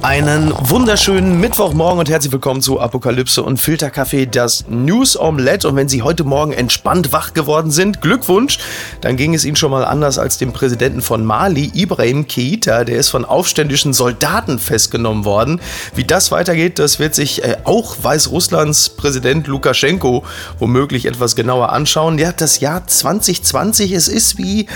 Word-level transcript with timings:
Einen 0.00 0.54
wunderschönen 0.56 1.40
Mittwochmorgen 1.40 1.98
und 1.98 2.08
herzlich 2.08 2.32
willkommen 2.32 2.62
zu 2.62 2.78
Apokalypse 2.78 3.42
und 3.42 3.56
Filterkaffee, 3.56 4.26
das 4.26 4.64
News 4.68 5.18
Omelette. 5.18 5.66
Und 5.66 5.74
wenn 5.74 5.88
Sie 5.88 6.02
heute 6.02 6.22
Morgen 6.22 6.52
entspannt 6.52 7.12
wach 7.12 7.34
geworden 7.34 7.72
sind, 7.72 8.00
Glückwunsch, 8.00 8.60
dann 9.00 9.16
ging 9.16 9.34
es 9.34 9.44
Ihnen 9.44 9.56
schon 9.56 9.72
mal 9.72 9.84
anders 9.84 10.20
als 10.20 10.38
dem 10.38 10.52
Präsidenten 10.52 11.02
von 11.02 11.24
Mali, 11.24 11.72
Ibrahim 11.74 12.28
Keita. 12.28 12.84
Der 12.84 12.96
ist 12.96 13.08
von 13.08 13.24
aufständischen 13.24 13.92
Soldaten 13.92 14.60
festgenommen 14.60 15.24
worden. 15.24 15.60
Wie 15.96 16.04
das 16.04 16.30
weitergeht, 16.30 16.78
das 16.78 17.00
wird 17.00 17.16
sich 17.16 17.42
äh, 17.42 17.56
auch 17.64 17.96
Weißrusslands 18.00 18.90
Präsident 18.90 19.48
Lukaschenko 19.48 20.24
womöglich 20.60 21.06
etwas 21.06 21.34
genauer 21.34 21.72
anschauen. 21.72 22.18
Ja, 22.18 22.30
das 22.30 22.60
Jahr 22.60 22.86
2020, 22.86 23.90
es 23.90 24.06
ist 24.06 24.38
wie 24.38 24.68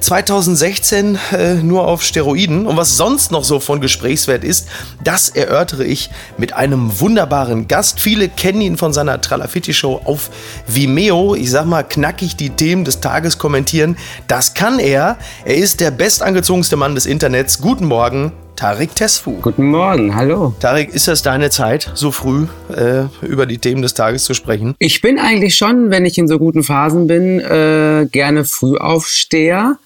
2016 0.00 1.18
äh, 1.32 1.54
nur 1.54 1.88
auf 1.88 2.02
Steroiden. 2.02 2.66
Und 2.66 2.76
was 2.76 2.98
sonst 2.98 3.32
noch 3.32 3.42
so 3.42 3.58
von 3.58 3.80
Gesprächswert 3.80 4.44
ist, 4.44 4.65
das 5.02 5.28
erörtere 5.28 5.84
ich 5.84 6.10
mit 6.38 6.52
einem 6.52 7.00
wunderbaren 7.00 7.68
Gast. 7.68 8.00
Viele 8.00 8.28
kennen 8.28 8.60
ihn 8.60 8.76
von 8.76 8.92
seiner 8.92 9.20
Tralafitti-Show 9.20 10.02
auf 10.04 10.30
Vimeo. 10.66 11.34
Ich 11.34 11.50
sag 11.50 11.66
mal, 11.66 11.82
knackig 11.82 12.36
die 12.36 12.50
Themen 12.50 12.84
des 12.84 13.00
Tages 13.00 13.38
kommentieren. 13.38 13.96
Das 14.28 14.54
kann 14.54 14.78
er. 14.78 15.16
Er 15.44 15.56
ist 15.56 15.80
der 15.80 15.90
bestangezogenste 15.90 16.76
Mann 16.76 16.94
des 16.94 17.06
Internets. 17.06 17.60
Guten 17.60 17.86
Morgen, 17.86 18.32
Tarek 18.56 18.94
Tesfu. 18.94 19.32
Guten 19.42 19.66
Morgen, 19.70 20.16
hallo. 20.16 20.54
Tarek, 20.60 20.94
ist 20.94 21.08
das 21.08 21.22
deine 21.22 21.50
Zeit, 21.50 21.90
so 21.94 22.10
früh 22.10 22.46
äh, 22.74 23.04
über 23.24 23.44
die 23.44 23.58
Themen 23.58 23.82
des 23.82 23.92
Tages 23.92 24.24
zu 24.24 24.32
sprechen? 24.32 24.74
Ich 24.78 25.02
bin 25.02 25.18
eigentlich 25.18 25.54
schon, 25.54 25.90
wenn 25.90 26.06
ich 26.06 26.16
in 26.16 26.26
so 26.26 26.38
guten 26.38 26.62
Phasen 26.62 27.06
bin, 27.06 27.38
äh, 27.40 28.06
gerne 28.10 28.44
Frühaufsteher. 28.44 29.76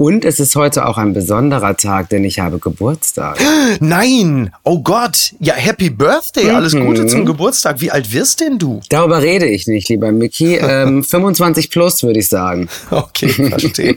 Und 0.00 0.24
es 0.24 0.40
ist 0.40 0.56
heute 0.56 0.86
auch 0.86 0.96
ein 0.96 1.12
besonderer 1.12 1.76
Tag, 1.76 2.08
denn 2.08 2.24
ich 2.24 2.38
habe 2.38 2.58
Geburtstag. 2.58 3.36
Nein! 3.80 4.50
Oh 4.64 4.80
Gott! 4.80 5.34
Ja, 5.40 5.52
Happy 5.52 5.90
Birthday! 5.90 6.44
Mhm. 6.44 6.54
Alles 6.54 6.74
Gute 6.74 7.06
zum 7.06 7.26
Geburtstag. 7.26 7.82
Wie 7.82 7.90
alt 7.90 8.10
wirst 8.10 8.40
denn 8.40 8.58
du? 8.58 8.80
Darüber 8.88 9.20
rede 9.20 9.44
ich 9.44 9.66
nicht, 9.66 9.90
lieber 9.90 10.10
Mickey. 10.10 10.58
Ähm, 10.70 11.02
25 11.02 11.70
plus, 11.70 12.02
würde 12.02 12.20
ich 12.20 12.28
sagen. 12.28 12.68
Okay, 12.90 13.28
verstehe. 13.48 13.96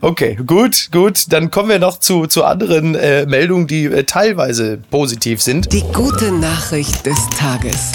okay, 0.00 0.36
gut, 0.44 0.88
gut. 0.90 1.32
Dann 1.32 1.50
kommen 1.50 1.68
wir 1.68 1.78
noch 1.78 2.00
zu, 2.00 2.26
zu 2.26 2.42
anderen 2.44 2.94
äh, 2.96 3.26
Meldungen, 3.26 3.66
die 3.68 3.84
äh, 3.84 4.04
teilweise 4.04 4.78
positiv 4.90 5.40
sind. 5.40 5.72
Die 5.72 5.84
gute 5.92 6.32
Nachricht 6.32 7.06
des 7.06 7.16
Tages. 7.38 7.92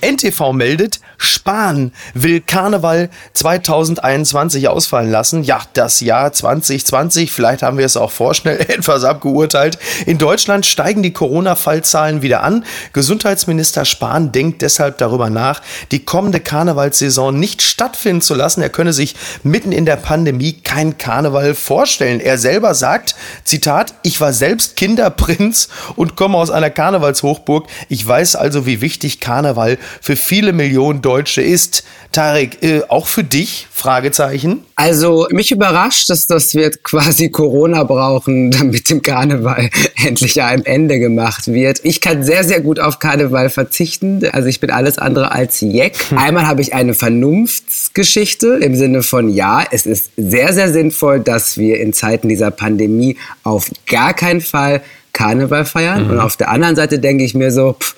NTV 0.00 0.52
meldet, 0.52 1.00
Spahn 1.22 1.92
will 2.14 2.40
Karneval 2.40 3.08
2021 3.34 4.68
ausfallen 4.68 5.10
lassen. 5.10 5.42
Ja, 5.42 5.60
das 5.74 6.00
Jahr 6.00 6.32
2020, 6.32 7.32
vielleicht 7.32 7.62
haben 7.62 7.78
wir 7.78 7.86
es 7.86 7.96
auch 7.96 8.10
vorschnell 8.10 8.60
etwas 8.68 9.04
abgeurteilt. 9.04 9.78
In 10.06 10.18
Deutschland 10.18 10.66
steigen 10.66 11.02
die 11.02 11.12
Corona-Fallzahlen 11.12 12.22
wieder 12.22 12.42
an. 12.42 12.64
Gesundheitsminister 12.92 13.84
Spahn 13.84 14.32
denkt 14.32 14.62
deshalb 14.62 14.98
darüber 14.98 15.30
nach, 15.30 15.62
die 15.90 16.04
kommende 16.04 16.40
Karnevalssaison 16.40 17.38
nicht 17.38 17.62
stattfinden 17.62 18.22
zu 18.22 18.34
lassen. 18.34 18.62
Er 18.62 18.70
könne 18.70 18.92
sich 18.92 19.14
mitten 19.42 19.72
in 19.72 19.86
der 19.86 19.96
Pandemie 19.96 20.52
kein 20.52 20.98
Karneval 20.98 21.54
vorstellen. 21.54 22.20
Er 22.20 22.38
selber 22.38 22.74
sagt, 22.74 23.14
Zitat, 23.44 23.94
ich 24.02 24.20
war 24.20 24.32
selbst 24.32 24.76
Kinderprinz 24.76 25.68
und 25.96 26.16
komme 26.16 26.36
aus 26.36 26.50
einer 26.50 26.70
Karnevalshochburg. 26.70 27.66
Ich 27.88 28.06
weiß 28.06 28.36
also, 28.36 28.66
wie 28.66 28.80
wichtig 28.80 29.20
Karneval 29.20 29.78
für 30.00 30.16
viele 30.16 30.52
Millionen 30.52 31.00
Deutsche 31.00 31.11
ist. 31.20 31.84
Tarek, 32.12 32.62
äh, 32.62 32.82
auch 32.88 33.06
für 33.06 33.24
dich? 33.24 33.66
Fragezeichen. 33.72 34.64
Also 34.76 35.26
mich 35.30 35.50
überrascht 35.50 36.10
es, 36.10 36.26
dass 36.26 36.54
wir 36.54 36.70
quasi 36.70 37.30
Corona 37.30 37.84
brauchen, 37.84 38.50
damit 38.50 38.90
dem 38.90 39.02
Karneval 39.02 39.70
endlich 40.04 40.40
ein 40.42 40.64
Ende 40.64 40.98
gemacht 40.98 41.48
wird. 41.48 41.80
Ich 41.82 42.00
kann 42.00 42.22
sehr, 42.22 42.44
sehr 42.44 42.60
gut 42.60 42.78
auf 42.78 42.98
Karneval 42.98 43.50
verzichten. 43.50 44.22
Also 44.32 44.48
ich 44.48 44.60
bin 44.60 44.70
alles 44.70 44.98
andere 44.98 45.32
als 45.32 45.60
Jeck. 45.60 45.96
Hm. 46.10 46.18
Einmal 46.18 46.46
habe 46.46 46.60
ich 46.60 46.74
eine 46.74 46.94
Vernunftsgeschichte 46.94 48.58
im 48.60 48.76
Sinne 48.76 49.02
von, 49.02 49.28
ja, 49.28 49.64
es 49.70 49.86
ist 49.86 50.10
sehr, 50.16 50.52
sehr 50.52 50.72
sinnvoll, 50.72 51.20
dass 51.20 51.56
wir 51.56 51.80
in 51.80 51.92
Zeiten 51.92 52.28
dieser 52.28 52.50
Pandemie 52.50 53.16
auf 53.42 53.70
gar 53.86 54.14
keinen 54.14 54.40
Fall 54.40 54.82
Karneval 55.12 55.64
feiern. 55.64 56.04
Mhm. 56.04 56.10
Und 56.10 56.20
auf 56.20 56.36
der 56.36 56.50
anderen 56.50 56.76
Seite 56.76 56.98
denke 56.98 57.24
ich 57.24 57.34
mir 57.34 57.50
so, 57.50 57.76
pff, 57.78 57.94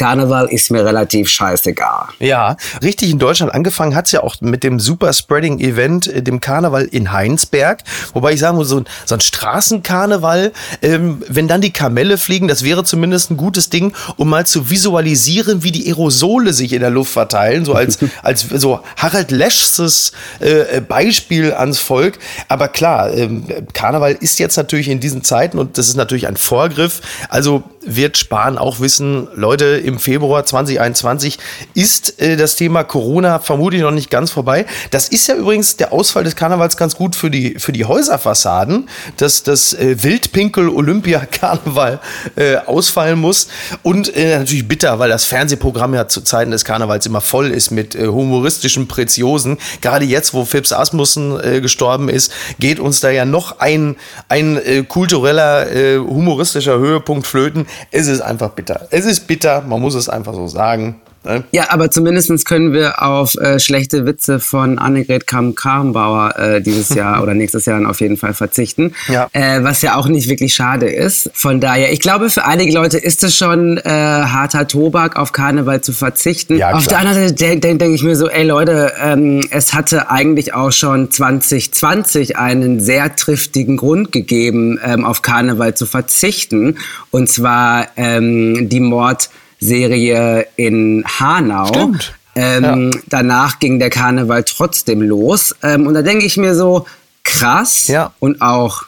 Karneval 0.00 0.46
ist 0.46 0.70
mir 0.70 0.82
relativ 0.82 1.28
scheißegal. 1.28 2.06
Ja, 2.20 2.56
richtig 2.82 3.10
in 3.10 3.18
Deutschland 3.18 3.52
angefangen 3.52 3.94
hat 3.94 4.06
es 4.06 4.12
ja 4.12 4.22
auch 4.22 4.36
mit 4.40 4.64
dem 4.64 4.80
Super 4.80 5.12
Spreading 5.12 5.60
Event, 5.60 6.06
äh, 6.06 6.22
dem 6.22 6.40
Karneval 6.40 6.84
in 6.84 7.12
Heinsberg. 7.12 7.82
Wobei 8.14 8.32
ich 8.32 8.40
sagen 8.40 8.56
muss, 8.56 8.70
so 8.70 8.78
ein, 8.78 8.86
so 9.04 9.14
ein 9.14 9.20
Straßenkarneval, 9.20 10.52
ähm, 10.80 11.22
wenn 11.28 11.48
dann 11.48 11.60
die 11.60 11.70
Kamelle 11.70 12.16
fliegen, 12.16 12.48
das 12.48 12.64
wäre 12.64 12.82
zumindest 12.82 13.30
ein 13.30 13.36
gutes 13.36 13.68
Ding, 13.68 13.92
um 14.16 14.30
mal 14.30 14.46
zu 14.46 14.70
visualisieren, 14.70 15.62
wie 15.64 15.70
die 15.70 15.86
Aerosole 15.88 16.54
sich 16.54 16.72
in 16.72 16.80
der 16.80 16.88
Luft 16.88 17.12
verteilen, 17.12 17.66
so 17.66 17.74
als, 17.74 17.98
als 18.22 18.46
so 18.54 18.80
Harald 18.96 19.30
Leschs 19.30 20.12
äh, 20.38 20.80
Beispiel 20.80 21.52
ans 21.52 21.78
Volk. 21.78 22.18
Aber 22.48 22.68
klar, 22.68 23.12
ähm, 23.12 23.44
Karneval 23.74 24.16
ist 24.18 24.38
jetzt 24.38 24.56
natürlich 24.56 24.88
in 24.88 24.98
diesen 24.98 25.24
Zeiten 25.24 25.58
und 25.58 25.76
das 25.76 25.88
ist 25.88 25.96
natürlich 25.96 26.26
ein 26.26 26.38
Vorgriff. 26.38 27.02
Also 27.28 27.64
wird 27.82 28.18
Spahn 28.18 28.58
auch 28.58 28.80
wissen, 28.80 29.28
Leute, 29.34 29.64
im 29.64 29.98
Februar 29.98 30.44
2021 30.44 31.38
ist 31.74 32.20
äh, 32.20 32.36
das 32.36 32.56
Thema 32.56 32.84
Corona 32.84 33.38
vermutlich 33.38 33.80
noch 33.80 33.90
nicht 33.90 34.10
ganz 34.10 34.30
vorbei. 34.30 34.66
Das 34.90 35.08
ist 35.08 35.26
ja 35.26 35.34
übrigens 35.34 35.76
der 35.76 35.92
Ausfall 35.92 36.24
des 36.24 36.36
Karnevals 36.36 36.76
ganz 36.76 36.94
gut 36.94 37.16
für 37.16 37.30
die, 37.30 37.58
für 37.58 37.72
die 37.72 37.86
Häuserfassaden, 37.86 38.88
dass 39.16 39.42
das 39.42 39.72
äh, 39.72 40.02
Wildpinkel-Olympia-Karneval 40.02 42.00
äh, 42.36 42.56
ausfallen 42.56 43.18
muss. 43.18 43.48
Und 43.82 44.14
äh, 44.14 44.38
natürlich 44.38 44.68
bitter, 44.68 44.98
weil 44.98 45.08
das 45.08 45.24
Fernsehprogramm 45.24 45.94
ja 45.94 46.06
zu 46.06 46.20
Zeiten 46.20 46.50
des 46.50 46.64
Karnevals 46.64 47.06
immer 47.06 47.22
voll 47.22 47.50
ist 47.50 47.70
mit 47.70 47.94
äh, 47.94 48.08
humoristischen 48.08 48.88
Preziosen. 48.88 49.56
Gerade 49.80 50.04
jetzt, 50.04 50.34
wo 50.34 50.44
Phipps 50.44 50.72
Asmussen 50.72 51.40
äh, 51.42 51.60
gestorben 51.62 52.10
ist, 52.10 52.32
geht 52.58 52.78
uns 52.78 53.00
da 53.00 53.08
ja 53.08 53.24
noch 53.24 53.58
ein, 53.58 53.96
ein 54.28 54.58
äh, 54.58 54.82
kultureller, 54.82 55.70
äh, 55.70 55.98
humoristischer 55.98 56.78
Höhepunkt 56.78 57.26
flöten. 57.26 57.66
Es 57.90 58.06
ist 58.06 58.20
einfach 58.20 58.50
bitter. 58.50 58.88
Es 58.90 59.04
ist 59.04 59.26
bitter, 59.26 59.62
man 59.62 59.80
muss 59.80 59.94
es 59.94 60.08
einfach 60.08 60.34
so 60.34 60.46
sagen. 60.46 61.00
Ne? 61.24 61.44
Ja, 61.52 61.66
aber 61.68 61.90
zumindest 61.90 62.46
können 62.46 62.72
wir 62.72 63.02
auf 63.02 63.34
äh, 63.34 63.58
schlechte 63.58 64.06
Witze 64.06 64.40
von 64.40 64.78
Annegret 64.78 65.26
Kamm-Karrenbauer 65.26 66.38
äh, 66.38 66.60
dieses 66.62 66.88
Jahr 66.94 67.22
oder 67.22 67.34
nächstes 67.34 67.66
Jahr 67.66 67.78
dann 67.78 67.86
auf 67.86 68.00
jeden 68.00 68.16
Fall 68.16 68.32
verzichten. 68.32 68.94
Ja. 69.08 69.28
Äh, 69.32 69.62
was 69.62 69.82
ja 69.82 69.96
auch 69.96 70.08
nicht 70.08 70.28
wirklich 70.28 70.54
schade 70.54 70.88
ist. 70.88 71.30
Von 71.34 71.60
daher, 71.60 71.92
ich 71.92 72.00
glaube, 72.00 72.30
für 72.30 72.44
einige 72.44 72.72
Leute 72.72 72.96
ist 72.98 73.22
es 73.22 73.36
schon 73.36 73.76
äh, 73.78 73.82
harter 73.90 74.66
Tobak, 74.66 75.16
auf 75.16 75.32
Karneval 75.32 75.82
zu 75.82 75.92
verzichten. 75.92 76.56
Ja, 76.56 76.72
auf 76.72 76.86
der 76.86 76.98
anderen 76.98 77.20
Seite 77.20 77.34
denke 77.34 77.60
denk, 77.60 77.78
denk 77.80 77.94
ich 77.94 78.02
mir 78.02 78.16
so, 78.16 78.28
ey 78.28 78.44
Leute, 78.44 78.92
ähm, 79.02 79.46
es 79.50 79.74
hatte 79.74 80.10
eigentlich 80.10 80.54
auch 80.54 80.72
schon 80.72 81.10
2020 81.10 82.38
einen 82.38 82.80
sehr 82.80 83.14
triftigen 83.14 83.76
Grund 83.76 84.12
gegeben, 84.12 84.78
ähm, 84.82 85.04
auf 85.04 85.20
Karneval 85.20 85.74
zu 85.74 85.84
verzichten. 85.84 86.78
Und 87.10 87.28
zwar 87.28 87.88
ähm, 87.96 88.68
die 88.70 88.80
Mord 88.80 89.28
Serie 89.60 90.46
in 90.56 91.04
Hanau. 91.06 91.66
Stimmt. 91.66 92.14
Ähm, 92.34 92.90
ja. 92.92 93.00
Danach 93.08 93.58
ging 93.58 93.78
der 93.78 93.90
Karneval 93.90 94.44
trotzdem 94.44 95.02
los. 95.02 95.54
Ähm, 95.62 95.86
und 95.86 95.94
da 95.94 96.02
denke 96.02 96.24
ich 96.24 96.36
mir 96.36 96.54
so, 96.54 96.86
krass 97.22 97.88
ja. 97.88 98.12
und 98.18 98.40
auch 98.40 98.84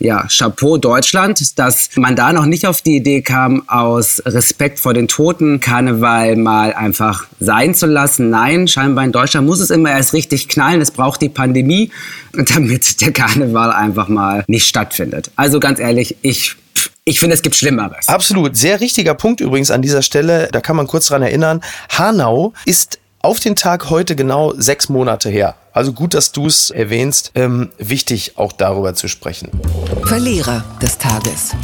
ja, 0.00 0.26
Chapeau 0.28 0.76
Deutschland, 0.76 1.58
dass 1.58 1.90
man 1.96 2.14
da 2.14 2.32
noch 2.32 2.46
nicht 2.46 2.66
auf 2.66 2.82
die 2.82 2.96
Idee 2.96 3.22
kam, 3.22 3.68
aus 3.68 4.22
Respekt 4.24 4.78
vor 4.78 4.94
den 4.94 5.08
Toten 5.08 5.60
Karneval 5.60 6.36
mal 6.36 6.72
einfach 6.72 7.26
sein 7.40 7.74
zu 7.74 7.86
lassen. 7.86 8.30
Nein, 8.30 8.68
scheinbar 8.68 9.04
in 9.04 9.12
Deutschland 9.12 9.46
muss 9.46 9.60
es 9.60 9.70
immer 9.70 9.90
erst 9.90 10.12
richtig 10.12 10.48
knallen. 10.48 10.80
Es 10.80 10.90
braucht 10.90 11.20
die 11.20 11.28
Pandemie, 11.28 11.90
damit 12.32 13.00
der 13.00 13.12
Karneval 13.12 13.72
einfach 13.72 14.08
mal 14.08 14.44
nicht 14.46 14.66
stattfindet. 14.66 15.30
Also 15.36 15.60
ganz 15.60 15.80
ehrlich, 15.80 16.16
ich 16.22 16.56
ich 17.08 17.20
finde, 17.20 17.34
es 17.34 17.42
gibt 17.42 17.56
Schlimmeres. 17.56 18.08
Absolut. 18.08 18.56
Sehr 18.56 18.80
richtiger 18.80 19.14
Punkt 19.14 19.40
übrigens 19.40 19.70
an 19.70 19.82
dieser 19.82 20.02
Stelle. 20.02 20.48
Da 20.52 20.60
kann 20.60 20.76
man 20.76 20.86
kurz 20.86 21.06
dran 21.06 21.22
erinnern. 21.22 21.62
Hanau 21.88 22.52
ist 22.66 22.98
auf 23.20 23.40
den 23.40 23.56
Tag 23.56 23.90
heute 23.90 24.14
genau 24.14 24.52
sechs 24.56 24.88
Monate 24.88 25.30
her. 25.30 25.54
Also 25.72 25.92
gut, 25.92 26.14
dass 26.14 26.32
du 26.32 26.46
es 26.46 26.70
erwähnst. 26.70 27.32
Ähm, 27.34 27.70
wichtig, 27.78 28.32
auch 28.36 28.52
darüber 28.52 28.94
zu 28.94 29.08
sprechen. 29.08 29.50
Verlierer 30.04 30.64
des 30.82 30.98
Tages 30.98 31.54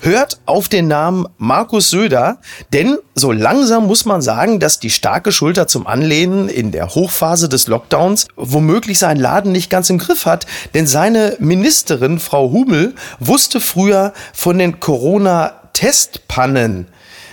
hört 0.00 0.40
auf 0.46 0.68
den 0.68 0.88
Namen 0.88 1.26
Markus 1.38 1.90
Söder, 1.90 2.38
denn 2.72 2.98
so 3.14 3.32
langsam 3.32 3.86
muss 3.86 4.04
man 4.04 4.22
sagen, 4.22 4.60
dass 4.60 4.80
die 4.80 4.90
starke 4.90 5.32
Schulter 5.32 5.66
zum 5.66 5.86
Anlehnen 5.86 6.48
in 6.48 6.72
der 6.72 6.94
Hochphase 6.94 7.48
des 7.48 7.66
Lockdowns 7.66 8.28
womöglich 8.36 8.98
seinen 8.98 9.20
Laden 9.20 9.52
nicht 9.52 9.70
ganz 9.70 9.90
im 9.90 9.98
Griff 9.98 10.26
hat, 10.26 10.46
denn 10.74 10.86
seine 10.86 11.36
Ministerin, 11.38 12.18
Frau 12.18 12.50
Hummel, 12.50 12.94
wusste 13.18 13.60
früher 13.60 14.12
von 14.32 14.58
den 14.58 14.80
Corona-Testpannen 14.80 16.86